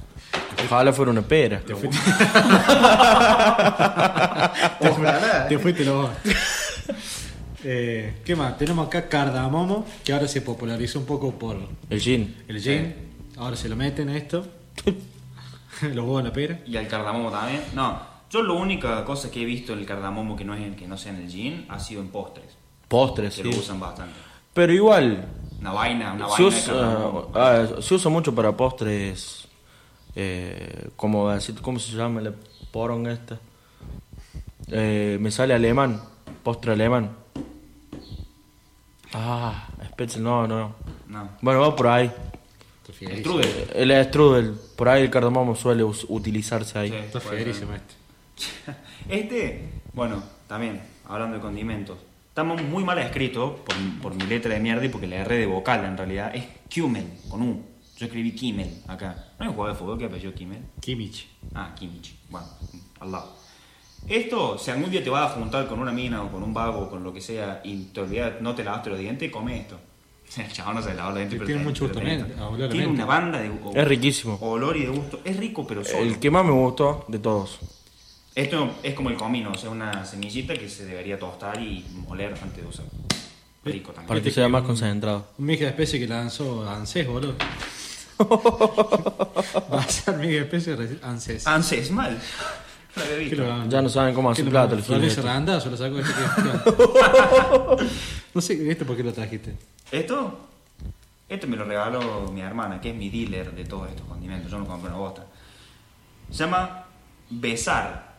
[0.65, 1.61] Ojalá fuera una pera.
[1.61, 1.97] Te fuiste,
[4.81, 5.47] Ojalá.
[5.47, 6.09] te fuiste lo
[7.63, 8.58] eh, ¿Qué más?
[8.58, 11.58] Tenemos acá cardamomo, que ahora se popularizó un poco por
[11.89, 12.36] El gin.
[12.48, 12.95] el gin.
[13.38, 14.45] Ahora se lo meten a esto.
[15.82, 16.60] Los huevos en la pera.
[16.65, 17.62] Y al cardamomo también.
[17.74, 20.88] No, yo la única cosa que he visto en el cardamomo que no es que
[20.88, 23.52] no sea en el gin ha sido en postres, Postres, que sí.
[23.52, 24.13] lo usan bastante.
[24.54, 25.26] Pero igual,
[25.62, 27.32] Una vaina, una se vaina de usa, cardamomo.
[27.34, 29.48] ah, se usa mucho para postres.
[30.15, 32.34] Eh, como decir, ¿Cómo se llama la
[32.72, 33.39] poronga esta?
[34.67, 36.02] Eh, me sale alemán.
[36.43, 37.12] Postre alemán.
[39.13, 40.76] Ah, Spätzle, no, no.
[41.08, 41.30] No.
[41.41, 42.12] Bueno, va por ahí.
[43.02, 43.67] El strudel.
[43.74, 46.89] El strudel, por ahí el cardamomo suele us- utilizarse ahí.
[46.89, 46.95] Sí.
[46.95, 47.82] Está puede fierísimo ser.
[47.82, 48.80] este.
[49.10, 51.98] Este, bueno, también, hablando de condimentos.
[52.30, 55.38] Está mu- muy mal escrito por, por mi letra de mierda y porque le erré
[55.38, 56.36] de vocal en realidad.
[56.36, 57.63] Es Kimmel, con U.
[57.98, 59.15] Yo escribí Kimmel acá.
[59.38, 60.62] ¿No hay un jugador de fútbol que apellido Kimmel?
[60.80, 61.28] Kimmich.
[61.54, 62.15] Ah, Kimmich.
[62.30, 62.48] Bueno,
[63.02, 63.36] al lado.
[64.07, 66.79] Esto, si algún día te vas a juntar con una mina o con un vago
[66.81, 69.79] o con lo que sea y te olvidas, no te lavaste los dientes, come esto.
[70.38, 71.99] El chabón no se lava los dientes, Tiene pero te- mucho gusto
[72.69, 74.38] Tiene una banda de o- Es riquísimo.
[74.41, 75.19] olor y de gusto.
[75.23, 75.99] Es rico, pero solo.
[76.03, 77.59] El que más me gustó de todos.
[78.35, 82.33] Esto es como el comino, o sea, una semillita que se debería tostar y moler
[82.41, 82.85] antes de usar.
[83.65, 84.23] Rico Para también.
[84.23, 85.27] que sea más concentrado.
[85.38, 87.35] Un mix de especie que lanzó ANSES, boludo.
[88.19, 91.45] Va a ser mix de especie ANSES.
[91.47, 92.17] Anses, mal.
[92.95, 93.43] Lo había ¿Qué visto.
[93.43, 94.75] lo- Ya no saben cómo ¿Qué hacer lo- plato.
[94.75, 95.30] el Florencia giles este.
[95.30, 97.89] Randazo lo sacó de este.
[98.34, 99.56] No sé, ¿viste por qué lo trajiste?
[99.91, 100.39] Esto,
[101.28, 104.52] esto me lo regaló mi hermana, que es mi dealer de todos estos condimentos.
[104.52, 105.25] Yo no compro una bosta.
[106.30, 106.86] Se llama
[107.30, 108.17] Besar,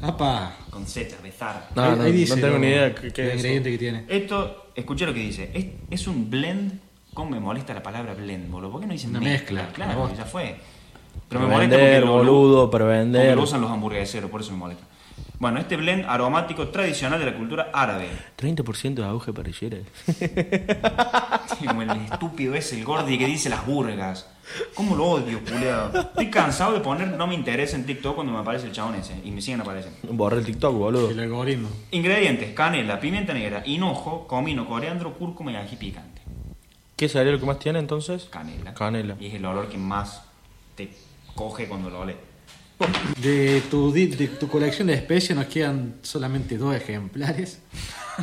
[0.00, 0.54] ¡Apa!
[0.70, 1.68] con Z, Besar.
[1.74, 3.78] No, Ahí- no, ahí no dice tengo lo- ni idea qué, qué es ingrediente que
[3.78, 4.04] tiene.
[4.08, 5.50] Esto, escuché lo que dice.
[5.52, 6.80] Es, es un blend.
[7.14, 8.70] ¿Cómo me molesta la palabra blend, boludo?
[8.70, 9.62] ¿Por qué no dicen Una mezcla?
[9.64, 10.56] mezcla, Claro, ya fue.
[11.28, 13.36] Pero me Para molesta vender, porque lo- boludo, para porque vender.
[13.36, 14.84] lo usan los hamburgueseros, por eso me molesta.
[15.40, 18.08] Bueno, este blend aromático tradicional de la cultura árabe.
[18.36, 19.78] 30% de auge parrillera.
[21.58, 24.28] Sí, como el estúpido ese, el gordi que dice las burgas.
[24.74, 25.98] ¿Cómo lo odio, culiado?
[26.00, 29.18] Estoy cansado de poner no me interesa en TikTok cuando me aparece el chabón ese.
[29.24, 29.98] Y me siguen apareciendo.
[30.12, 31.10] Borré el TikTok, boludo.
[31.10, 31.68] El algoritmo.
[31.90, 36.22] Ingredientes: canela, pimienta negra, hinojo, comino, coriandro, cúrcuma y ají picante.
[36.96, 38.24] ¿Qué sería lo que más tiene entonces?
[38.30, 38.74] Canela.
[38.74, 39.16] Canela.
[39.18, 40.22] Y es el olor que más
[40.78, 40.88] te
[41.34, 42.16] coge cuando lo olés.
[43.20, 44.06] De tu, de
[44.38, 47.60] tu colección de especies nos quedan solamente dos ejemplares.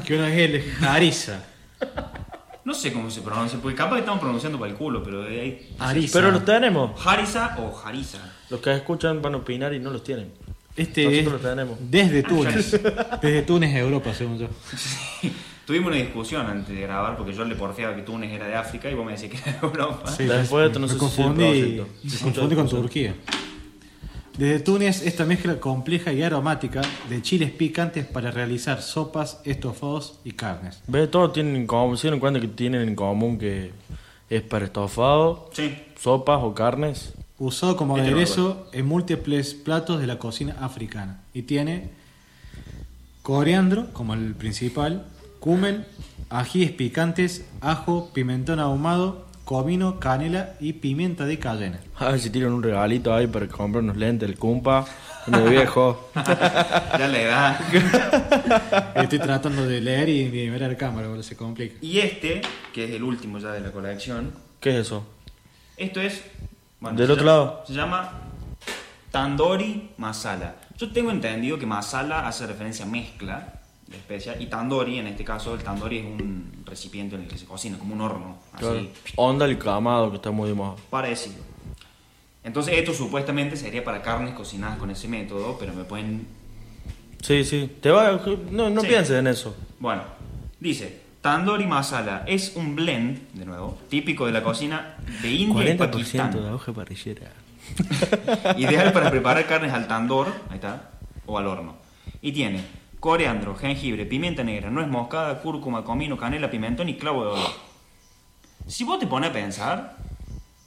[0.05, 1.43] Que uno es el Arisa.
[2.63, 5.41] No sé cómo se pronuncia, porque capaz que estamos pronunciando para el culo, pero de
[5.41, 5.75] ahí.
[5.77, 6.17] Arisa.
[6.19, 7.05] Pero los tenemos.
[7.05, 8.33] Harisa o Harisa.
[8.49, 10.31] Los que escuchan van a opinar y no los tienen.
[10.75, 11.77] Este Nosotros es lo tenemos.
[11.81, 12.71] desde Túnez.
[13.21, 14.47] Desde Túnez, Europa, según yo.
[15.65, 18.89] Tuvimos una discusión antes de grabar porque yo le porfiaba que Túnez era de África
[18.89, 20.11] y vos me decías que era de Europa.
[20.11, 23.15] Sí, Después me- no me confundí, me confundí con Turquía.
[24.37, 30.33] Desde Túnez, esta mezcla compleja y aromática de chiles picantes para realizar sopas, estofados y
[30.33, 30.81] carnes.
[30.87, 31.09] ¿Ves?
[31.09, 31.97] Todos tienen en común.
[31.97, 33.71] Se cuenta que tienen en común que
[34.29, 35.73] es para estofado, Sí.
[35.99, 37.13] sopas o carnes.
[37.39, 41.21] Usado como Este aderezo en múltiples platos de la cocina africana.
[41.33, 41.89] Y tiene
[43.21, 45.05] coriandro como el principal,
[45.49, 45.85] cumen,
[46.31, 51.79] ajíes picantes, ajo, pimentón ahumado, comino, canela y pimienta de cayena.
[51.99, 54.85] A ver si tiran un regalito ahí para comprar unos lentes, el cumpa,
[55.27, 56.09] uno de viejo.
[56.15, 57.59] Ya la edad.
[58.95, 61.75] Estoy tratando de leer y de ver a la cámara, boludo, se complica.
[61.79, 62.41] Y este,
[62.73, 65.05] que es el último ya de la colección, ¿Qué es eso?
[65.77, 66.23] esto es.
[66.81, 67.63] ¿Del se otro llama- lado?
[67.67, 68.11] Se llama
[69.11, 70.55] Tandoori Masala.
[70.75, 73.53] Yo tengo entendido que masala hace referencia a mezcla
[73.95, 77.37] de especias y tandoori, en este caso, el tandoori es un recipiente en el que
[77.37, 78.37] se cocina, como un horno.
[78.53, 78.89] Así.
[79.15, 80.75] Onda el camado que está muy de moda.
[80.89, 81.37] parecido.
[82.43, 86.27] Entonces, esto supuestamente sería para carnes cocinadas con ese método, pero me pueden
[87.21, 87.71] Sí, sí.
[87.81, 88.19] Te va,
[88.51, 88.87] no no Sí.
[88.87, 89.55] pienses en eso.
[89.79, 90.03] Bueno,
[90.59, 95.67] dice, Tandoori Masala es un blend, de nuevo, típico de la cocina de India y
[95.67, 96.45] 40% de Pakistán.
[96.51, 97.31] auge parrillera.
[98.57, 100.91] Ideal para preparar carnes al tandor, ahí está,
[101.25, 101.77] o al horno.
[102.21, 102.61] Y tiene
[103.09, 107.49] coriandro, jengibre, pimienta negra, nuez moscada, cúrcuma, comino, canela, pimentón y clavo de olor.
[108.65, 109.95] Si vos te pones a pensar,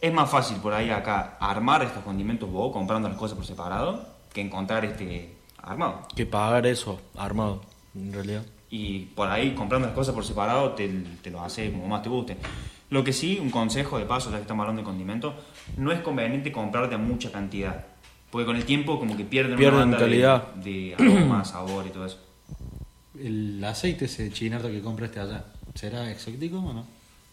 [0.00, 4.06] es más fácil por ahí acá armar estos condimentos vos comprando las cosas por separado
[4.32, 6.06] que encontrar este armado.
[6.14, 7.60] Que pagar eso armado,
[7.96, 8.44] en realidad.
[8.70, 10.86] y por ahí comprando las cosas por separado te,
[11.20, 12.36] te lo hace como más te guste.
[12.90, 15.34] Lo que sí, un consejo de paso, ya que estamos hablando de condimentos,
[15.76, 17.84] no es conveniente comprar de mucha cantidad.
[18.30, 20.54] Porque con el tiempo como que pierden, una Pierden de- calidad.
[20.54, 22.27] De, aroma, sabor y todo eso.
[23.20, 26.86] El aceite ese chinardo que compraste allá, ¿será exótico o no?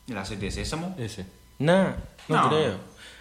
[0.07, 0.95] El aceite de sésamo.
[0.97, 1.25] Ese.
[1.59, 1.91] Nah,
[2.27, 2.49] no, No.
[2.49, 2.73] creo.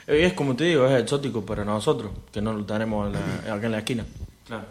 [0.07, 3.55] Eh, Es como te digo, es exótico para nosotros, que no lo tenemos en la-
[3.55, 4.05] acá en la esquina.
[4.47, 4.65] Claro.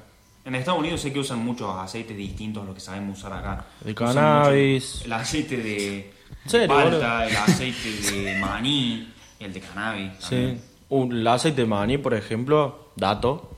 [0.45, 3.65] En Estados Unidos sé que usan muchos aceites distintos a los que sabemos usar acá.
[3.83, 4.95] De cannabis.
[4.95, 6.03] mucho El aceite de, ¿En
[6.43, 10.11] de serio, palta, el aceite de maní, el de cannabis.
[10.19, 10.29] Sí.
[10.29, 10.61] también.
[10.89, 13.55] Un, el aceite de maní, por ejemplo, dato,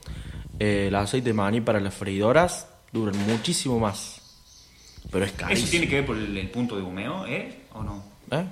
[0.59, 4.21] eh, el aceite de maní para las freidoras duran muchísimo más.
[5.11, 5.69] Pero es ¿Eso carísimo.
[5.69, 7.63] tiene que ver por el, el punto de humeo, eh?
[7.73, 8.03] ¿O no?
[8.31, 8.45] ¿Eh?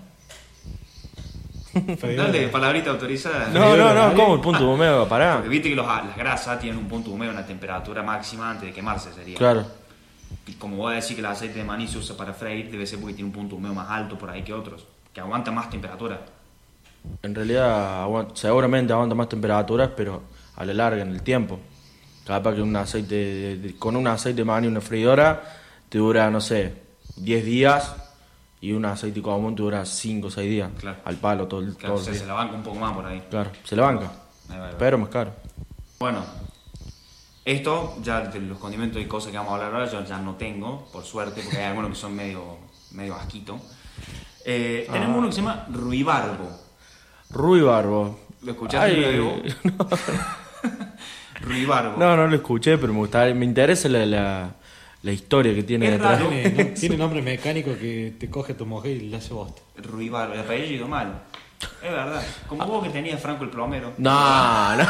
[2.17, 3.47] Dale, palabrita autorizada.
[3.49, 5.07] No, no, no, ¿cómo el punto de humeo?
[5.07, 5.35] Pará.
[5.35, 8.73] Porque viste que los- las grasas tienen un punto húmedo, una temperatura máxima antes de
[8.73, 9.37] quemarse sería.
[9.37, 9.65] Claro.
[10.45, 12.85] Y como voy a decir que el aceite de maní se usa para freír, debe
[12.85, 15.69] ser porque tiene un punto húmedo más alto por ahí que otros, que aguanta más
[15.69, 16.21] temperatura.
[17.23, 20.21] En realidad, aguanta- seguramente aguanta más temperaturas, pero
[20.55, 21.59] a la larga, en el tiempo.
[22.25, 25.41] Capaz que un aceite de- de- con un aceite de maní y una freidora
[25.93, 26.73] te dura, no sé,
[27.17, 27.95] 10 días
[28.61, 30.71] y un aceite común te dura 5 o 6 días.
[30.79, 30.97] Claro.
[31.05, 33.21] Al palo todo el, Claro, todo el se, la banca un poco más por ahí.
[33.29, 34.11] Claro, se le banca.
[34.49, 34.77] Ahí va, ahí va.
[34.79, 35.33] Pero más caro.
[35.99, 36.25] Bueno,
[37.45, 40.33] esto, ya de los condimentos y cosas que vamos a hablar ahora, yo ya no
[40.33, 42.57] tengo, por suerte, porque hay algunos que son medio,
[42.93, 43.59] medio asquito.
[44.45, 45.19] Eh, tenemos Ah.
[45.19, 46.49] uno que se llama ruibarbo.
[47.29, 48.19] Rui Barbo.
[48.41, 49.05] ¿Lo escuchaste?
[49.05, 49.55] Ay?
[51.41, 51.97] Ruibarbo.
[51.99, 54.55] No, no lo escuché, pero me gustaría, me interesa la, la,
[55.03, 56.19] la historia que tiene Es detrás.
[56.19, 59.61] Tiene, no- tiene nombre mecánico que te coge tu mujer y le hace bosta.
[59.77, 61.23] Ruibarbo, el apellido mal.
[61.81, 62.21] Es verdad.
[62.47, 63.93] Como vos que tenías Franco el plomero.
[63.97, 64.85] No, no.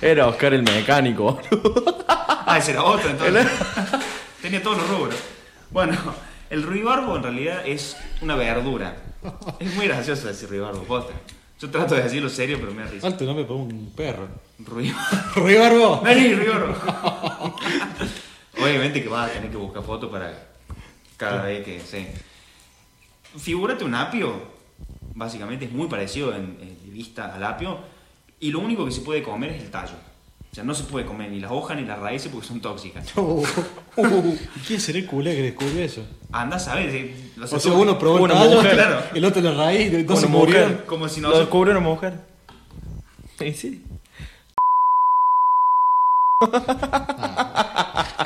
[0.00, 1.40] Era Oscar el mecánico.
[1.50, 2.04] boludo.
[2.06, 3.46] Ah, ese era otro entonces.
[4.42, 5.14] Tenía todos los rubros.
[5.70, 5.96] Bueno,
[6.50, 8.96] el ruibarbo en realidad es una verdura.
[9.60, 11.12] Es muy gracioso decir ruibarbo, posta.
[11.60, 13.06] Yo trato de decirlo serio, pero me da risa.
[13.06, 14.28] Alto nombre para un perro.
[14.58, 15.00] Ruibarbo.
[15.36, 16.00] ¡Rui Barbo!
[16.00, 16.74] Vení, ruibarbo.
[18.62, 20.48] Obviamente que vas a tener que buscar fotos para
[21.16, 22.06] cada vez que sí.
[23.38, 24.32] Figúrate un apio,
[25.14, 27.78] básicamente es muy parecido en, en vista al apio.
[28.40, 29.94] Y lo único que se puede comer es el tallo.
[30.50, 33.16] O sea, no se puede comer ni las hojas ni las raíces porque son tóxicas.
[33.16, 33.44] Uh,
[33.96, 36.04] uh, ¿Quién será el culé que descubrió eso?
[36.32, 36.92] Anda, ¿sabes?
[36.92, 37.72] Eh, lo O sea, tú.
[37.74, 39.02] uno probó Una tallo, mujer, claro.
[39.14, 40.84] el otro la raíz, entonces murió.
[40.86, 42.14] Como si no Lo descubrió una mujer.
[43.38, 43.84] Sí,
[46.40, 46.46] sí.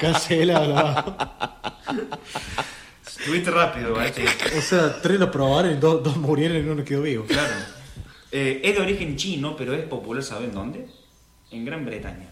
[0.01, 0.69] Cancelado.
[0.75, 1.75] la-
[3.07, 3.95] Estuviste rápido.
[3.95, 7.25] O sea, tres lo probaron y dos, dos murieron y uno quedó vivo.
[7.25, 7.55] Claro.
[8.31, 10.87] Eh, es de origen chino, pero es popular, ¿saben dónde?
[11.51, 12.29] En Gran Bretaña.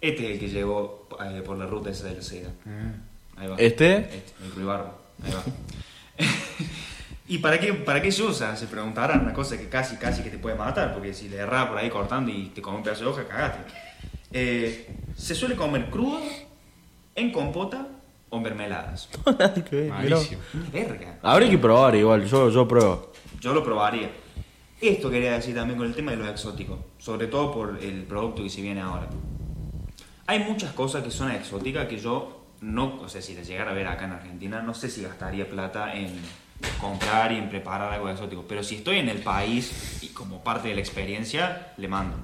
[0.00, 2.50] Este es el que llegó eh, por la ruta esa de la seda.
[3.36, 3.56] Ahí va.
[3.56, 3.96] ¿Este?
[3.96, 4.98] Este, el ruibarbo.
[5.24, 5.42] Ahí va.
[7.26, 8.54] ¿Y para qué, para qué se usa?
[8.56, 11.68] Se preguntarán, una cosa que casi, casi que te puede matar, porque si le erras
[11.68, 13.60] por ahí cortando y te comes un pedazo de hoja, cagaste.
[14.36, 16.18] Eh, se suele comer crudo,
[17.14, 17.86] en compota
[18.30, 19.08] o en mermeladas.
[19.88, 20.40] Malísimo.
[20.72, 21.20] Verga.
[21.22, 23.12] Habría que probar igual, yo, yo pruebo.
[23.40, 24.10] Yo lo probaría.
[24.80, 28.42] Esto quería decir también con el tema de los exóticos, sobre todo por el producto
[28.42, 29.08] que se viene ahora.
[30.26, 33.74] Hay muchas cosas que son exóticas que yo no, o sea, si las llegara a
[33.74, 36.12] ver acá en Argentina, no sé si gastaría plata en
[36.80, 38.44] comprar y en preparar algo exótico.
[38.48, 42.16] Pero si estoy en el país y como parte de la experiencia, le mando.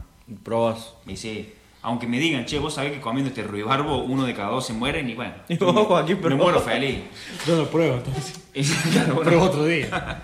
[0.42, 0.94] Probás.
[1.06, 4.50] Y sí, aunque me digan, che, vos sabés que comiendo este ruibarbo uno de cada
[4.50, 7.00] dos se mueren y bueno, Y vos, Joaquín, me pero- muero feliz.
[7.46, 8.38] Yo lo pruebo entonces.
[8.92, 10.22] Claro, bueno, Pruebo otro día.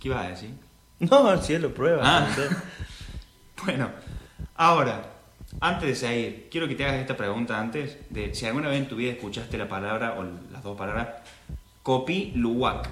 [0.00, 0.50] ¿Qué ibas a decir?
[1.00, 2.02] No, si él lo prueba.
[2.04, 2.28] Ah.
[3.64, 3.90] Bueno,
[4.56, 5.10] ahora,
[5.60, 8.88] antes de seguir, quiero que te hagas esta pregunta antes de si alguna vez en
[8.88, 11.08] tu vida escuchaste la palabra o las dos palabras
[11.82, 12.88] copi luwak.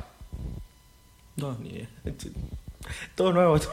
[1.36, 1.88] No, ni idea.
[3.14, 3.58] Todo nuevo.
[3.58, 3.72] todo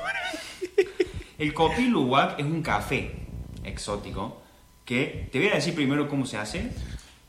[1.40, 3.12] El copi luwak es un café
[3.64, 4.42] exótico
[4.86, 6.70] que te voy a decir primero cómo se hace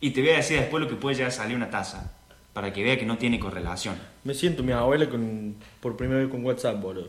[0.01, 2.13] y te voy a decir después lo que puede llegar a salir una taza
[2.53, 3.95] para que vea que no tiene correlación.
[4.25, 7.09] Me siento mi abuela con, por primera vez con WhatsApp, boludo.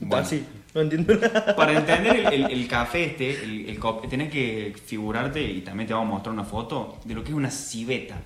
[0.00, 0.24] Bueno.
[0.26, 0.44] Así,
[0.74, 1.54] no entiendo nada.
[1.54, 5.86] Para entender el, el- el café este, el, el cop- tenés que figurarte, y también
[5.86, 8.20] te vamos a mostrar una foto, de lo que es una civeta.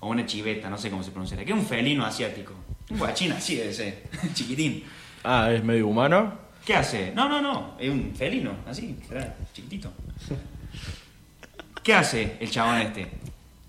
[0.00, 1.44] O una chiveta, no sé cómo se pronunciará.
[1.44, 2.54] Que es un felino asiático.
[2.90, 4.84] Un guachín así debe ser, chiquitín.
[5.24, 6.38] Ah, es medio humano.
[6.64, 7.12] ¿Qué hace?
[7.14, 8.96] No, no, no, es un felino, así,
[9.52, 9.92] chiquitito.
[11.82, 13.06] ¿Qué hace el chabón este?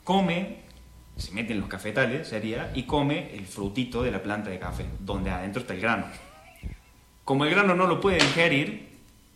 [0.04, 0.60] Come,
[1.18, 4.86] se mete en los cafetales, sería, y come el frutito de la planta de café,
[5.02, 6.06] donde adentro está el grano.
[7.26, 8.88] Como el grano no lo puede ingerir,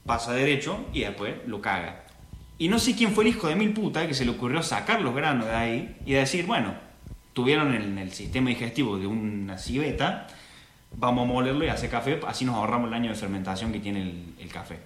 [0.06, 2.04] pasa derecho y después lo caga.
[2.58, 5.02] Y no sé quién fue el hijo de mil puta que se le ocurrió sacar
[5.02, 6.76] los granos de ahí y decir, bueno,
[7.34, 10.28] tuvieron en el sistema digestivo de una civeta,
[10.95, 14.02] vamos a molerlo y hacer café, así nos ahorramos el año de fermentación que tiene
[14.02, 14.80] el, el café.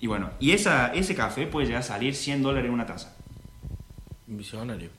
[0.00, 3.14] Y bueno, y esa, ese café puede llegar a salir 100 dólares en una taza.
[4.26, 4.90] Visionario.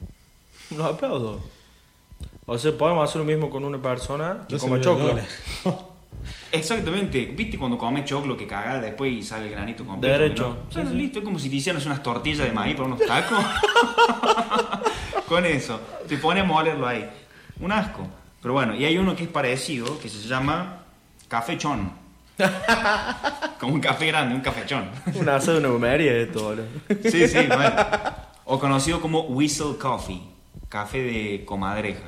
[0.76, 1.42] Lo aplaudo.
[2.46, 5.20] O sea, podemos hacer lo mismo con una persona que No come me choclo.
[6.52, 10.18] Exactamente, ¿viste cuando comes choclo que caga después y sale el granito completo?
[10.18, 10.58] Derecho.
[10.76, 10.84] ¿no?
[10.92, 13.44] Listo, es como si te hicieras unas tortillas de maíz para unos tacos.
[15.28, 17.10] Con eso, te pones a molerlo ahí.
[17.60, 18.08] Un asco.
[18.44, 20.84] Pero bueno, y hay uno que es parecido, que se llama
[21.30, 21.92] cafechón.
[23.60, 24.90] Como un café grande, un cafechón.
[25.16, 26.66] Una hace de una humería esto, boludo.
[27.10, 27.74] Sí, sí, bueno.
[28.46, 30.22] O conocido como Whistle Coffee,
[30.68, 32.04] café de comadreja,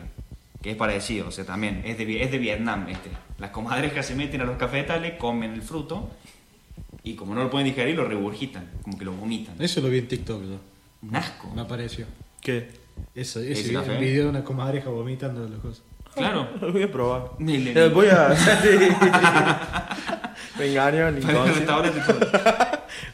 [0.61, 3.09] que es parecido, o sea, también es de, es de Vietnam este.
[3.37, 6.09] Las comadrejas se meten a los cafetales, comen el fruto
[7.03, 9.55] y como no lo pueden digerir, lo regurgitan, como que lo vomitan.
[9.61, 10.59] Eso lo vi en TikTok yo.
[11.03, 11.49] Un asco.
[11.55, 12.05] Me apareció.
[12.41, 12.67] ¿Qué?
[13.15, 13.97] Eso, ¿Ese ese café?
[13.97, 15.83] video de una comadreja vomitando las cosas.
[16.15, 16.47] Claro.
[16.61, 17.31] Lo voy a probar.
[17.39, 18.29] Ni le- Eh, Voy a.
[20.59, 20.71] Me
[21.25, 21.83] todo.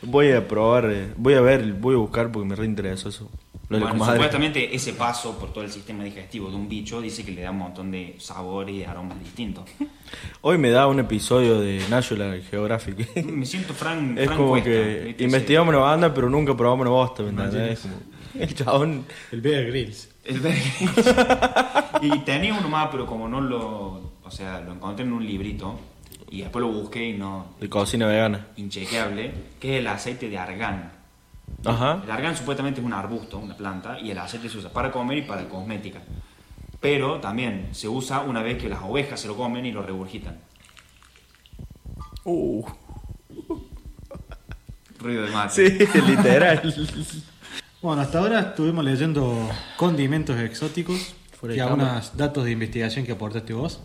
[0.03, 3.29] Voy a probar, eh, voy a ver, voy a buscar porque me reinteresa eso.
[3.69, 7.41] Bueno, supuestamente ese paso por todo el sistema digestivo de un bicho dice que le
[7.43, 9.63] da un montón de sabores y aromas distintos.
[10.41, 13.23] Hoy me da un episodio de National Geographic.
[13.25, 17.23] Me siento Fran, es como Cuesta, que investigamos una banda, pero nunca probamos una bosta,
[18.37, 19.05] El chabón.
[19.31, 20.09] El Bear Grylls.
[20.23, 20.39] El
[22.01, 24.11] y tenía uno más, pero como no lo.
[24.23, 25.79] O sea, lo encontré en un librito
[26.29, 27.47] y después lo busqué y no.
[27.59, 28.47] de cocina vegana.
[28.55, 30.91] Inchequeable, que es el aceite de argán.
[31.65, 32.01] Ajá.
[32.03, 35.17] El argán supuestamente es un arbusto, una planta, y el aceite se usa para comer
[35.17, 36.01] y para cosmética.
[36.79, 40.39] Pero también se usa una vez que las ovejas se lo comen y lo regurgitan.
[42.23, 42.65] Uh.
[44.99, 45.69] Ruido de mate.
[45.69, 46.61] Sí, literal.
[47.81, 51.15] Bueno, hasta ahora estuvimos leyendo condimentos exóticos
[51.51, 53.81] y algunos datos de investigación que aportaste vos.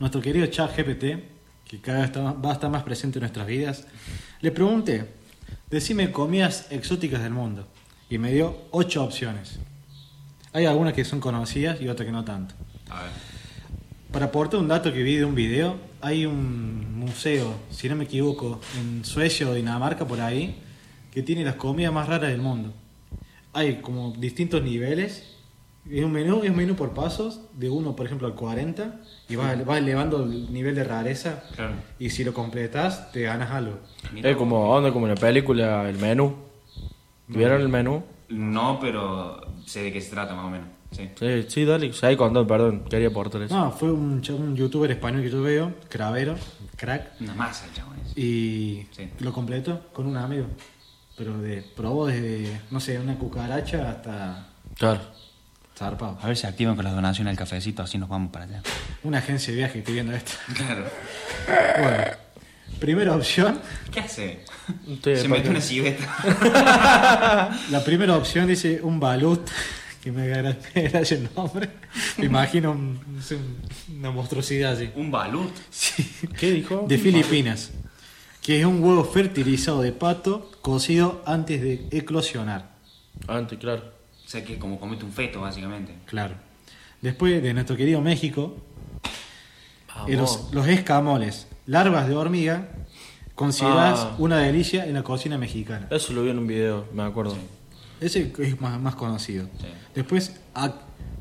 [0.00, 1.22] Nuestro querido chat GPT,
[1.68, 3.86] que cada vez va a estar más presente en nuestras vidas,
[4.40, 5.08] le pregunté,
[5.70, 7.68] decime comidas exóticas del mundo.
[8.08, 9.60] Y me dio ocho opciones.
[10.52, 12.56] Hay algunas que son conocidas y otras que no tanto.
[12.88, 13.12] A ver.
[14.10, 18.02] Para aportar un dato que vi de un video, hay un museo, si no me
[18.02, 20.60] equivoco, en Suecia o Dinamarca por ahí,
[21.12, 22.74] que tiene las comidas más raras del mundo.
[23.52, 25.36] Hay como distintos niveles.
[25.90, 29.36] Es un menú, es un menú por pasos, de 1 por ejemplo al 40, y
[29.36, 31.42] vas, vas elevando el nivel de rareza.
[31.56, 31.72] Claro.
[31.98, 33.78] Y si lo completas, te ganas algo.
[34.12, 36.36] Mira Es como, onda como en la película, el menú.
[37.28, 38.02] ¿Vieron el menú?
[38.28, 40.66] No, pero sé de qué se trata más o menos.
[40.92, 41.08] Sí.
[41.18, 41.92] Sí, sí, dale.
[41.92, 43.56] Sí, contó, perdón, quería aportar eso.
[43.56, 46.34] No, fue un, un youtuber español que yo veo, Cravero,
[46.76, 47.96] crack, Una masa, chabón.
[48.04, 48.20] ese.
[48.20, 49.08] y Sí.
[49.20, 50.46] lo completo con un amigo.
[51.20, 54.46] Pero de probó desde, no sé, una cucaracha hasta
[54.78, 55.02] Claro.
[55.76, 56.18] zarpado.
[56.22, 58.62] A ver si activan con las donaciones del cafecito, así nos vamos para allá.
[59.02, 60.32] Una agencia de viaje que estoy viendo esto.
[60.56, 60.86] Claro.
[61.78, 62.04] Bueno,
[62.78, 63.60] primera opción.
[63.92, 64.44] ¿Qué hace?
[64.88, 67.54] Estoy Se mete parte- una civeta.
[67.70, 69.46] La primera opción dice un balut,
[70.02, 71.68] que me agra- me gracia el nombre.
[72.16, 72.98] Me imagino un-
[73.30, 74.88] un- una monstruosidad así.
[74.94, 75.52] Un balut.
[75.68, 76.02] Sí.
[76.38, 76.86] ¿Qué dijo?
[76.88, 77.72] De Filipinas.
[78.50, 82.72] Que es un huevo fertilizado de pato cocido antes de eclosionar.
[83.28, 83.84] Antes, claro.
[84.26, 85.94] O sea que como comete un feto, básicamente.
[86.06, 86.34] Claro.
[87.00, 88.56] Después de nuestro querido México,
[90.08, 92.70] eh, los, los escamoles, larvas de hormiga,
[93.36, 94.16] consideradas Ah.
[94.18, 95.86] una delicia en la cocina mexicana.
[95.88, 97.36] Eso lo vi en un video, me acuerdo.
[98.00, 99.44] Ese es más, más conocido.
[99.60, 99.66] Sí.
[99.94, 100.74] Después, a-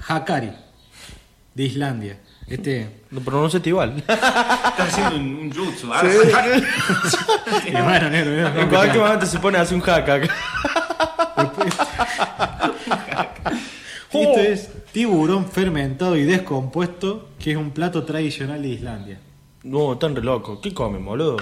[0.08, 0.50] Hakari,
[1.54, 2.18] de Islandia.
[2.50, 3.98] Este, Lo pronunciaste igual.
[4.00, 5.90] Estás haciendo un, un jutsu.
[5.94, 6.02] Ah,
[7.68, 10.36] y bueno, negro, negro, en cualquier momento se pone así un hack acá.
[14.12, 19.20] Esto es tiburón fermentado y descompuesto, que es un plato tradicional de Islandia.
[19.64, 20.60] No, tan re loco.
[20.60, 21.38] ¿Qué comen, boludo?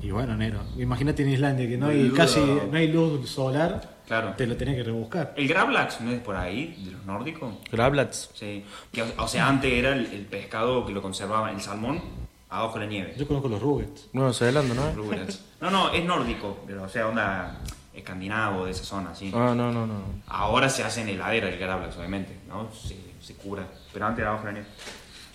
[0.00, 4.34] Y bueno, negro, imagínate en Islandia que no hay casi no hay luz solar, Claro.
[4.36, 5.34] te lo tenés que rebuscar.
[5.36, 7.54] El Gravlax no es por ahí, de los nórdicos.
[7.70, 8.30] Grablats.
[8.34, 8.64] Sí.
[8.90, 12.00] Que, o sea, antes era el, el pescado que lo conservaba, el salmón,
[12.48, 13.14] abajo de la nieve.
[13.18, 14.08] Yo conozco los ruggets.
[14.14, 14.92] Nueva Zelanda, ¿no?
[14.92, 15.44] Rugrats.
[15.60, 17.58] No, no, es nórdico, pero o sea, onda
[17.94, 19.30] escandinavo de esa zona, sí.
[19.34, 20.00] Ah, no, no, no.
[20.28, 22.70] Ahora se hace en heladera el Gravlax, obviamente, ¿no?
[22.72, 23.66] Se, se cura.
[23.92, 24.74] Pero antes era abajo de la nieve.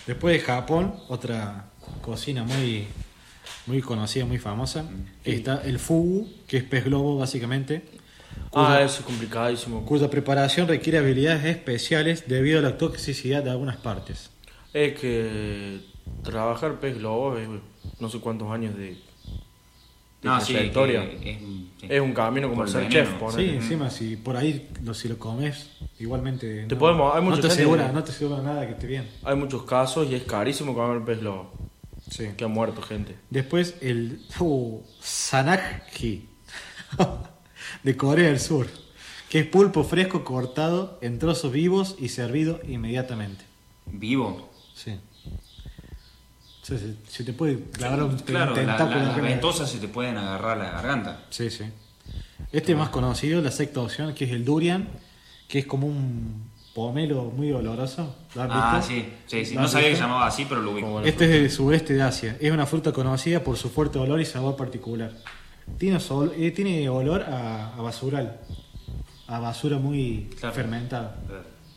[0.08, 1.66] Después de Japón, otra
[2.02, 2.88] cocina muy
[3.66, 4.86] muy conocida, muy famosa,
[5.24, 7.84] está el fugu, que es pez globo básicamente,
[8.54, 9.84] Ah, eso es complicadísimo.
[9.86, 14.30] cuya preparación requiere habilidades especiales debido a la toxicidad de algunas partes.
[14.74, 15.80] Es que
[16.24, 17.48] trabajar pez globo es
[18.00, 18.98] no sé cuántos años de, de
[20.22, 21.02] No, sí, trayectoria.
[21.20, 21.70] que es, sí.
[21.90, 23.10] Es un camino como ser el chef.
[23.36, 25.70] Sí, encima si por ahí lo, si lo comes,
[26.00, 28.88] igualmente Te no, podemos- hay no te gente asegura, no te asegura nada que esté
[28.88, 29.10] bien.
[29.24, 31.52] Hay muchos casos y es carísimo comer pez globo.
[32.10, 32.30] Sí.
[32.38, 33.16] Que ha muerto gente.
[33.30, 36.28] Después el uh, sanakji
[37.82, 38.68] de Corea del Sur,
[39.30, 43.44] que es pulpo fresco cortado en trozos vivos y servido inmediatamente.
[43.88, 44.50] Vivo.
[44.76, 44.92] Sí.
[46.62, 49.80] O sea, se, se te puede clavar un, Claro, tentáculo la- la las ventosas se
[49.80, 51.24] te pueden agarrar la garganta.
[51.30, 51.66] Sí, sí.
[52.52, 54.88] Este es más conocido, la sexta opción, que es el durian,
[55.48, 58.16] que es como un pomelo muy oloroso.
[58.36, 59.56] ¿Lo has Ah, sí, sí, sí.
[59.56, 61.02] ¿Lo No sabía que se llamaba así, pero lo ubico.
[61.02, 62.38] Este es del sudeste de Asia.
[62.40, 65.12] Es una fruta conocida por su fuerte olor y sabor particular.
[65.78, 68.40] Tiene, sol- eh, tiene olor a, a basural.
[69.28, 70.54] A basura muy Claro.
[70.56, 71.16] fermentada.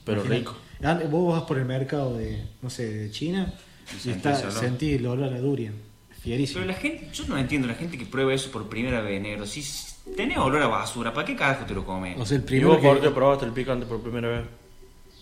[0.04, 0.38] Pero Imagínate.
[0.40, 1.08] rico.
[1.10, 3.52] Vos vas por el mercado de, no sé, de China
[3.92, 4.60] Y y, sentís está, el olor.
[4.60, 5.74] sentí el olor a durian.
[6.20, 6.60] Fierísimo.
[6.60, 9.46] Pero la gente, yo no entiendo la gente que prueba eso por primera vez, negro.
[9.46, 9.62] Si
[10.16, 12.18] tenés olor a basura, ¿para qué carajo te lo comes?
[12.20, 14.42] O sea, el ¿Y primero vos por qué probaste el picante por primera vez?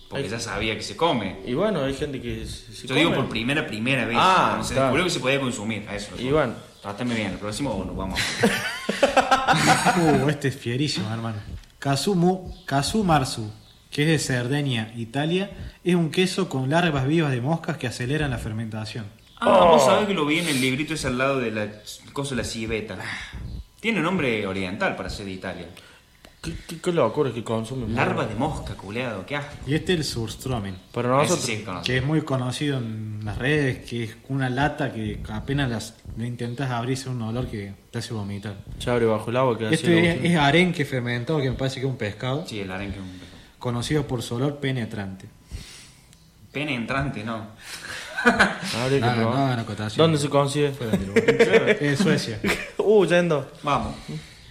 [0.09, 1.40] Porque ya sabía que se come.
[1.46, 4.16] Y bueno, hay gente que se, Yo digo por primera, primera vez.
[4.18, 4.87] Ah, cuando se claro.
[4.87, 5.87] descubrió que se podía consumir.
[5.88, 6.12] A eso.
[6.18, 6.55] Y bueno.
[6.84, 8.20] Trátame bien, el próximo nos vamos.
[9.96, 11.36] Uh, este es fierísimo, hermano.
[11.78, 13.50] Kazumu, Kazumarsu,
[13.90, 15.50] que es de Cerdeña, Italia,
[15.84, 19.06] es un queso con larvas vivas de moscas que aceleran la fermentación.
[19.36, 21.68] Ah, vos sabés que lo vi en el librito ese al lado de la
[22.12, 22.98] cosa de la civeta.
[23.80, 25.68] Tiene nombre oriental para ser de Italia.
[26.44, 27.94] ¿Qué, qué, qué locura que consumen?
[27.94, 29.54] Larva de mosca, culeado, qué asco.
[29.66, 31.40] Y este es el Surstromen, Para Ese nosotros.
[31.46, 31.87] sí conozco.
[31.87, 36.26] que es muy conocido en las redes, que es una lata que apenas las, le
[36.26, 38.57] intentas abrir, es un olor que te hace vomitar.
[38.78, 41.87] Se abre bajo el agua que Este es, es arenque fermentado, que me parece que
[41.87, 43.31] es un pescado, Sí, el arenque es un pescado.
[43.58, 45.27] conocido por su olor penetrante.
[46.52, 47.46] Pene entrante, no.
[48.88, 49.96] Que.
[49.96, 50.73] ¿Dónde se consigue?
[51.81, 52.40] En Suecia.
[52.79, 53.50] uh, yendo.
[53.62, 53.94] Vamos.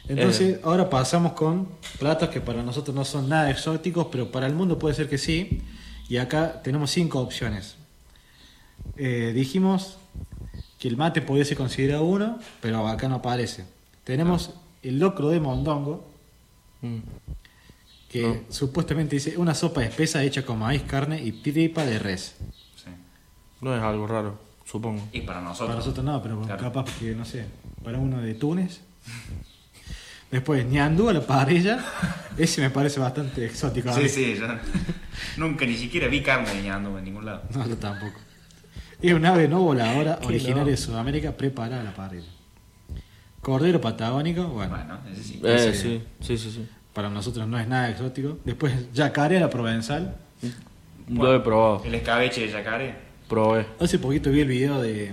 [0.08, 1.68] Entonces, ahora pasamos con
[2.00, 5.18] platos que para nosotros no son nada exóticos, pero para el mundo puede ser que
[5.18, 5.62] sí.
[6.10, 7.76] Y acá tenemos cinco opciones.
[8.98, 9.98] Eh, dijimos
[10.78, 13.66] que el mate podía ser considerado uno, pero acá no aparece.
[14.04, 14.52] Tenemos
[14.82, 16.12] el locro de mondongo,
[16.82, 16.98] Mm.
[18.10, 22.36] que supuestamente dice una sopa espesa hecha con maíz, carne y tripa de res.
[22.76, 22.90] Sí.
[23.62, 25.02] No es algo raro, supongo.
[25.14, 25.68] Y para nosotros.
[25.70, 26.62] Para nosotros no, pero Claro.
[26.62, 27.46] capaz que, no sé,
[27.86, 28.82] para uno de Túnez.
[30.34, 31.80] Después, ñandú a la parrilla.
[32.38, 33.90] Ese me parece bastante exótico.
[33.90, 34.10] a Sí, mí.
[34.10, 34.48] sí, yo
[35.38, 37.44] nunca ni siquiera vi carne de ñando en ningún lado.
[37.54, 38.20] No, yo tampoco.
[39.00, 40.70] Es un ave no voladora originaria no.
[40.70, 42.26] de Sudamérica preparada a la parrilla.
[43.42, 45.42] Cordero patagónico, bueno, Bueno, ese sí.
[45.44, 46.68] Eh, Ese- sí, sí, sí, sí.
[46.94, 48.40] para nosotros no es nada exótico.
[48.44, 50.16] Después, yacaré a la provenzal.
[51.10, 51.84] Lo he probado.
[51.86, 52.96] El escabeche de yacaré.
[53.30, 53.68] Probé.
[53.80, 55.12] Hace poquito vi el video de.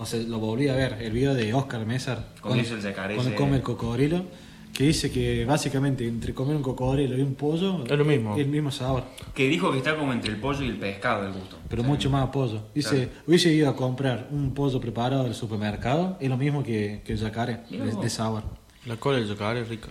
[0.00, 2.28] O sea, lo volví a ver, el video de Oscar Mésar.
[2.40, 4.24] Cuando Cuando ese- come el cocodrilo.
[4.72, 7.84] Que dice que básicamente entre comer un cocodrilo y un pollo.
[7.84, 8.34] Es lo mismo.
[8.36, 9.02] El mismo sabor.
[9.34, 11.58] Que dijo que está como entre el pollo y el pescado el gusto.
[11.68, 12.62] Pero O sea, mucho más pollo.
[12.74, 13.10] Dice, Claro.
[13.26, 16.16] hubiese ido a comprar un pollo preparado del supermercado.
[16.18, 18.44] Es lo mismo que, que el yacaré, de, de sabor.
[18.86, 19.88] La cola del yacaré es rica.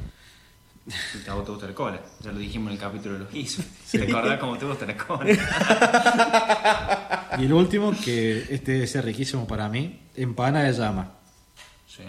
[0.87, 2.01] Si a vos te gusta la cola.
[2.21, 3.65] Ya lo dijimos en el capítulo de los guisos.
[3.91, 5.35] ¿Te acordás cómo te gusta la cola?
[7.37, 11.13] Y el último, que este debe ser riquísimo para mí, empanada de llama.
[11.87, 12.03] Sí.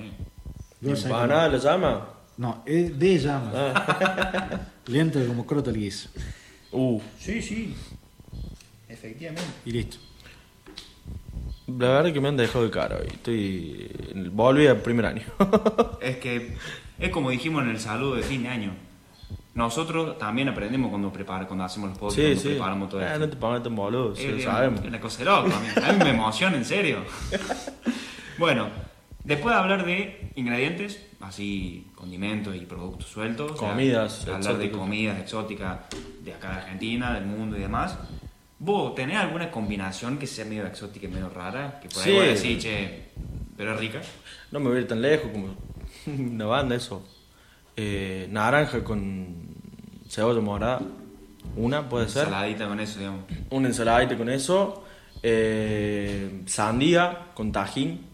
[0.83, 2.09] ¿Empanada la llama?
[2.37, 3.53] No, es de llama.
[3.55, 4.61] Ah.
[4.87, 6.09] Lento como croto el guiso.
[6.73, 7.77] Uh, Sí, sí.
[8.89, 9.51] Efectivamente.
[9.67, 9.99] Y listo.
[11.79, 13.07] La verdad que me han dejado de cara hoy.
[13.09, 13.91] Estoy...
[14.33, 15.23] Volví al primer año.
[16.01, 16.57] Es que
[16.99, 18.73] es como dijimos en el saludo de fin de año.
[19.55, 22.49] Nosotros también aprendemos cuando prepara, cuando hacemos los podcasts, sí, cuando sí.
[22.51, 23.19] preparamos todo Ah, esto.
[23.19, 24.81] no te pongas tan boludo, sí, Es lo sabemos.
[24.81, 25.67] es una cosa de loco, a mí.
[25.89, 26.99] A mí me emociona, en serio.
[28.39, 28.69] Bueno,
[29.25, 34.71] después de hablar de ingredientes, así condimentos y productos sueltos, o sea, Comidas hablar de
[34.71, 35.81] comidas exóticas
[36.25, 37.99] de acá de Argentina, del mundo y demás.
[38.63, 41.81] ¿Vos tenés alguna combinación que sea medio exótica y medio rara?
[41.81, 42.17] Que por ahí Sí.
[42.17, 43.05] voy a decir, che,
[43.57, 44.01] pero es rica.
[44.53, 45.55] No me voy a ir tan lejos como
[46.35, 47.03] una banda, eso.
[47.77, 49.35] Eh, naranja con
[50.09, 50.83] cebolla morada.
[51.57, 52.25] Una puede ser.
[52.27, 53.25] Saladita con eso, digamos.
[53.49, 54.85] Una ensaladita con eso.
[55.23, 58.07] Eh, sandía con tajín.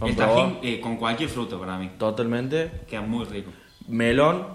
[0.00, 1.90] ¿Han El tajín eh, con cualquier fruto para mí.
[1.98, 2.70] Totalmente.
[2.88, 3.50] Queda muy rico.
[3.88, 4.46] Melón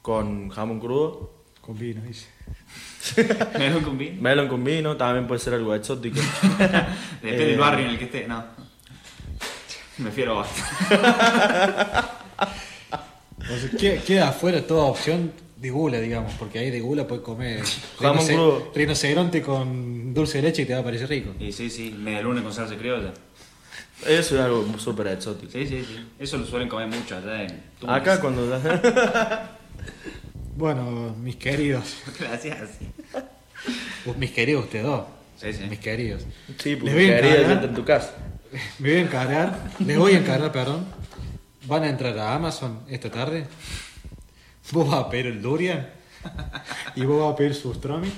[0.00, 1.32] con jamón crudo.
[1.66, 2.26] Con vino, dice.
[3.58, 4.22] Melón con vino.
[4.22, 6.20] Melón con vino, también puede ser algo exótico.
[7.20, 8.28] Depende Eh, del barrio en el que esté.
[8.28, 8.44] No.
[9.98, 10.46] Me fiero a
[13.48, 17.24] O sea, que- queda afuera toda opción de gula, digamos, porque ahí de gula puedes
[17.24, 17.62] comer
[18.74, 21.32] rinoceronte con dulce de leche y te va a parecer rico.
[21.40, 23.12] Y sí, sí, media luna con salsa criolla.
[24.06, 25.50] Eso es algo súper exótico.
[25.52, 26.06] Sí, sí, sí.
[26.18, 27.96] Eso lo suelen comer mucho allá en Túnez.
[27.96, 28.46] Acá cuando...
[30.56, 32.56] Bueno, mis queridos, Gracias.
[34.04, 35.04] pues, mis queridos ustedes dos,
[35.36, 35.64] Sí, sí.
[35.68, 36.22] mis queridos,
[36.58, 38.14] sí, quería encargar- irte en tu casa.
[38.78, 40.86] me voy a encargar, les voy a encargar, perdón,
[41.66, 43.46] van a entrar a Amazon esta tarde,
[44.72, 45.88] vos vas a pedir el durian
[46.94, 48.10] y vos vas a pedir sustromi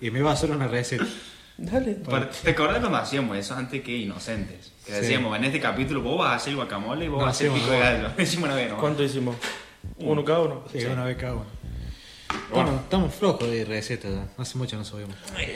[0.00, 1.06] y me vas a hacer una receta.
[1.58, 1.94] Dale.
[2.42, 4.72] ¿Te acordás cuando hacíamos eso antes que inocentes?
[4.84, 5.00] Que Sí.
[5.00, 7.50] decíamos, en este capítulo vos vas a hacer guacamole y vos No, vas a hacer
[7.52, 8.08] pico de gallo.
[8.16, 8.78] Decimos una vez, ¿no?
[8.78, 9.36] ¿Cuánto hicimos?
[9.98, 10.64] Uno cada uno.
[10.72, 11.46] Sí, una vez cada uno.
[12.52, 15.14] Bueno, estamos flojos de recetas ya, hace mucho no subimos.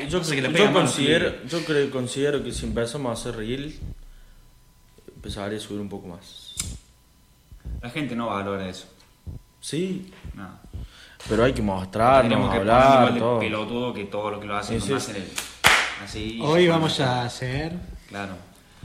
[0.08, 3.10] Yo, No sé qué le yo pega más, considero, yo creo, considero que si empezamos
[3.10, 3.78] a hacer reel,
[5.16, 6.54] empezaría a subir un poco más.
[7.82, 8.86] La gente no valora eso.
[9.60, 10.48] Sí, No.
[11.28, 13.38] pero hay que mostrarnos, Tenemos que hablar, igual de todo.
[13.40, 14.80] pelotudo que todo lo que lo hacen.
[14.80, 14.92] Sí, sí.
[14.94, 15.28] hacen el-
[16.04, 16.40] así.
[16.42, 17.72] Hoy vamos a hacer
[18.08, 18.32] Claro.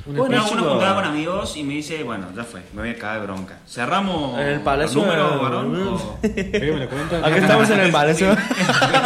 [0.07, 2.97] Una Bueno, una juntada con amigos y me dice, bueno, ya fue, me voy a
[2.97, 3.59] caer de bronca.
[3.67, 5.87] ¿Cerramos En el Palacio los números, de- varón?
[5.87, 6.17] o-.
[7.25, 8.35] Acá estamos en el palacio.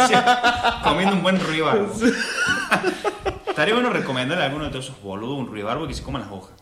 [0.84, 1.92] Comiendo un buen ruibarbo.
[3.48, 6.30] Estaría bueno recomendarle a alguno de todos esos boludos un ruibarbo que se coman las
[6.30, 6.52] hojas.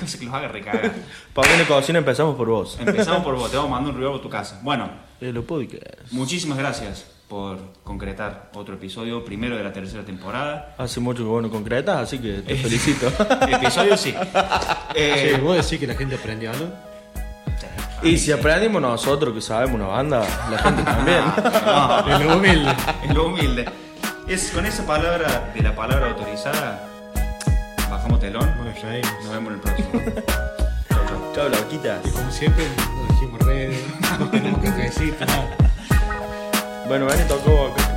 [0.00, 0.92] Cosa que los haga recagar.
[1.32, 2.76] Para una cocina empezamos por vos.
[2.80, 4.60] Empezamos por vos, te vamos a mandar un ruibarbo a tu casa.
[4.62, 4.90] Bueno,
[5.20, 6.10] Eh, podcast.
[6.12, 10.74] muchísimas gracias por concretar otro episodio, primero de la tercera temporada.
[10.78, 13.08] Hace mucho que vos no concretas, así que te felicito.
[13.48, 14.14] Episodio sí.
[14.96, 16.66] Eh, Sí, vos decís que la gente aprendió algo.
[18.02, 20.20] y si aprendimos nosotros que sabemos una banda,
[20.50, 21.24] la gente también.
[21.66, 22.72] no, Es lo humilde.
[23.08, 23.64] es lo humilde.
[24.28, 26.88] Es con esa palabra de la palabra autorizada,
[27.90, 28.48] bajamos telón.
[28.60, 29.02] Nos.
[29.24, 29.88] Nos vemos en el próximo.
[30.88, 31.32] Chau, chau.
[31.34, 32.06] Chao, loquitas.
[32.06, 33.82] Y como siempre, nos dijimos redes,
[34.20, 35.26] no tenemos cafecito.
[36.86, 37.94] Bueno, ven y toco acá.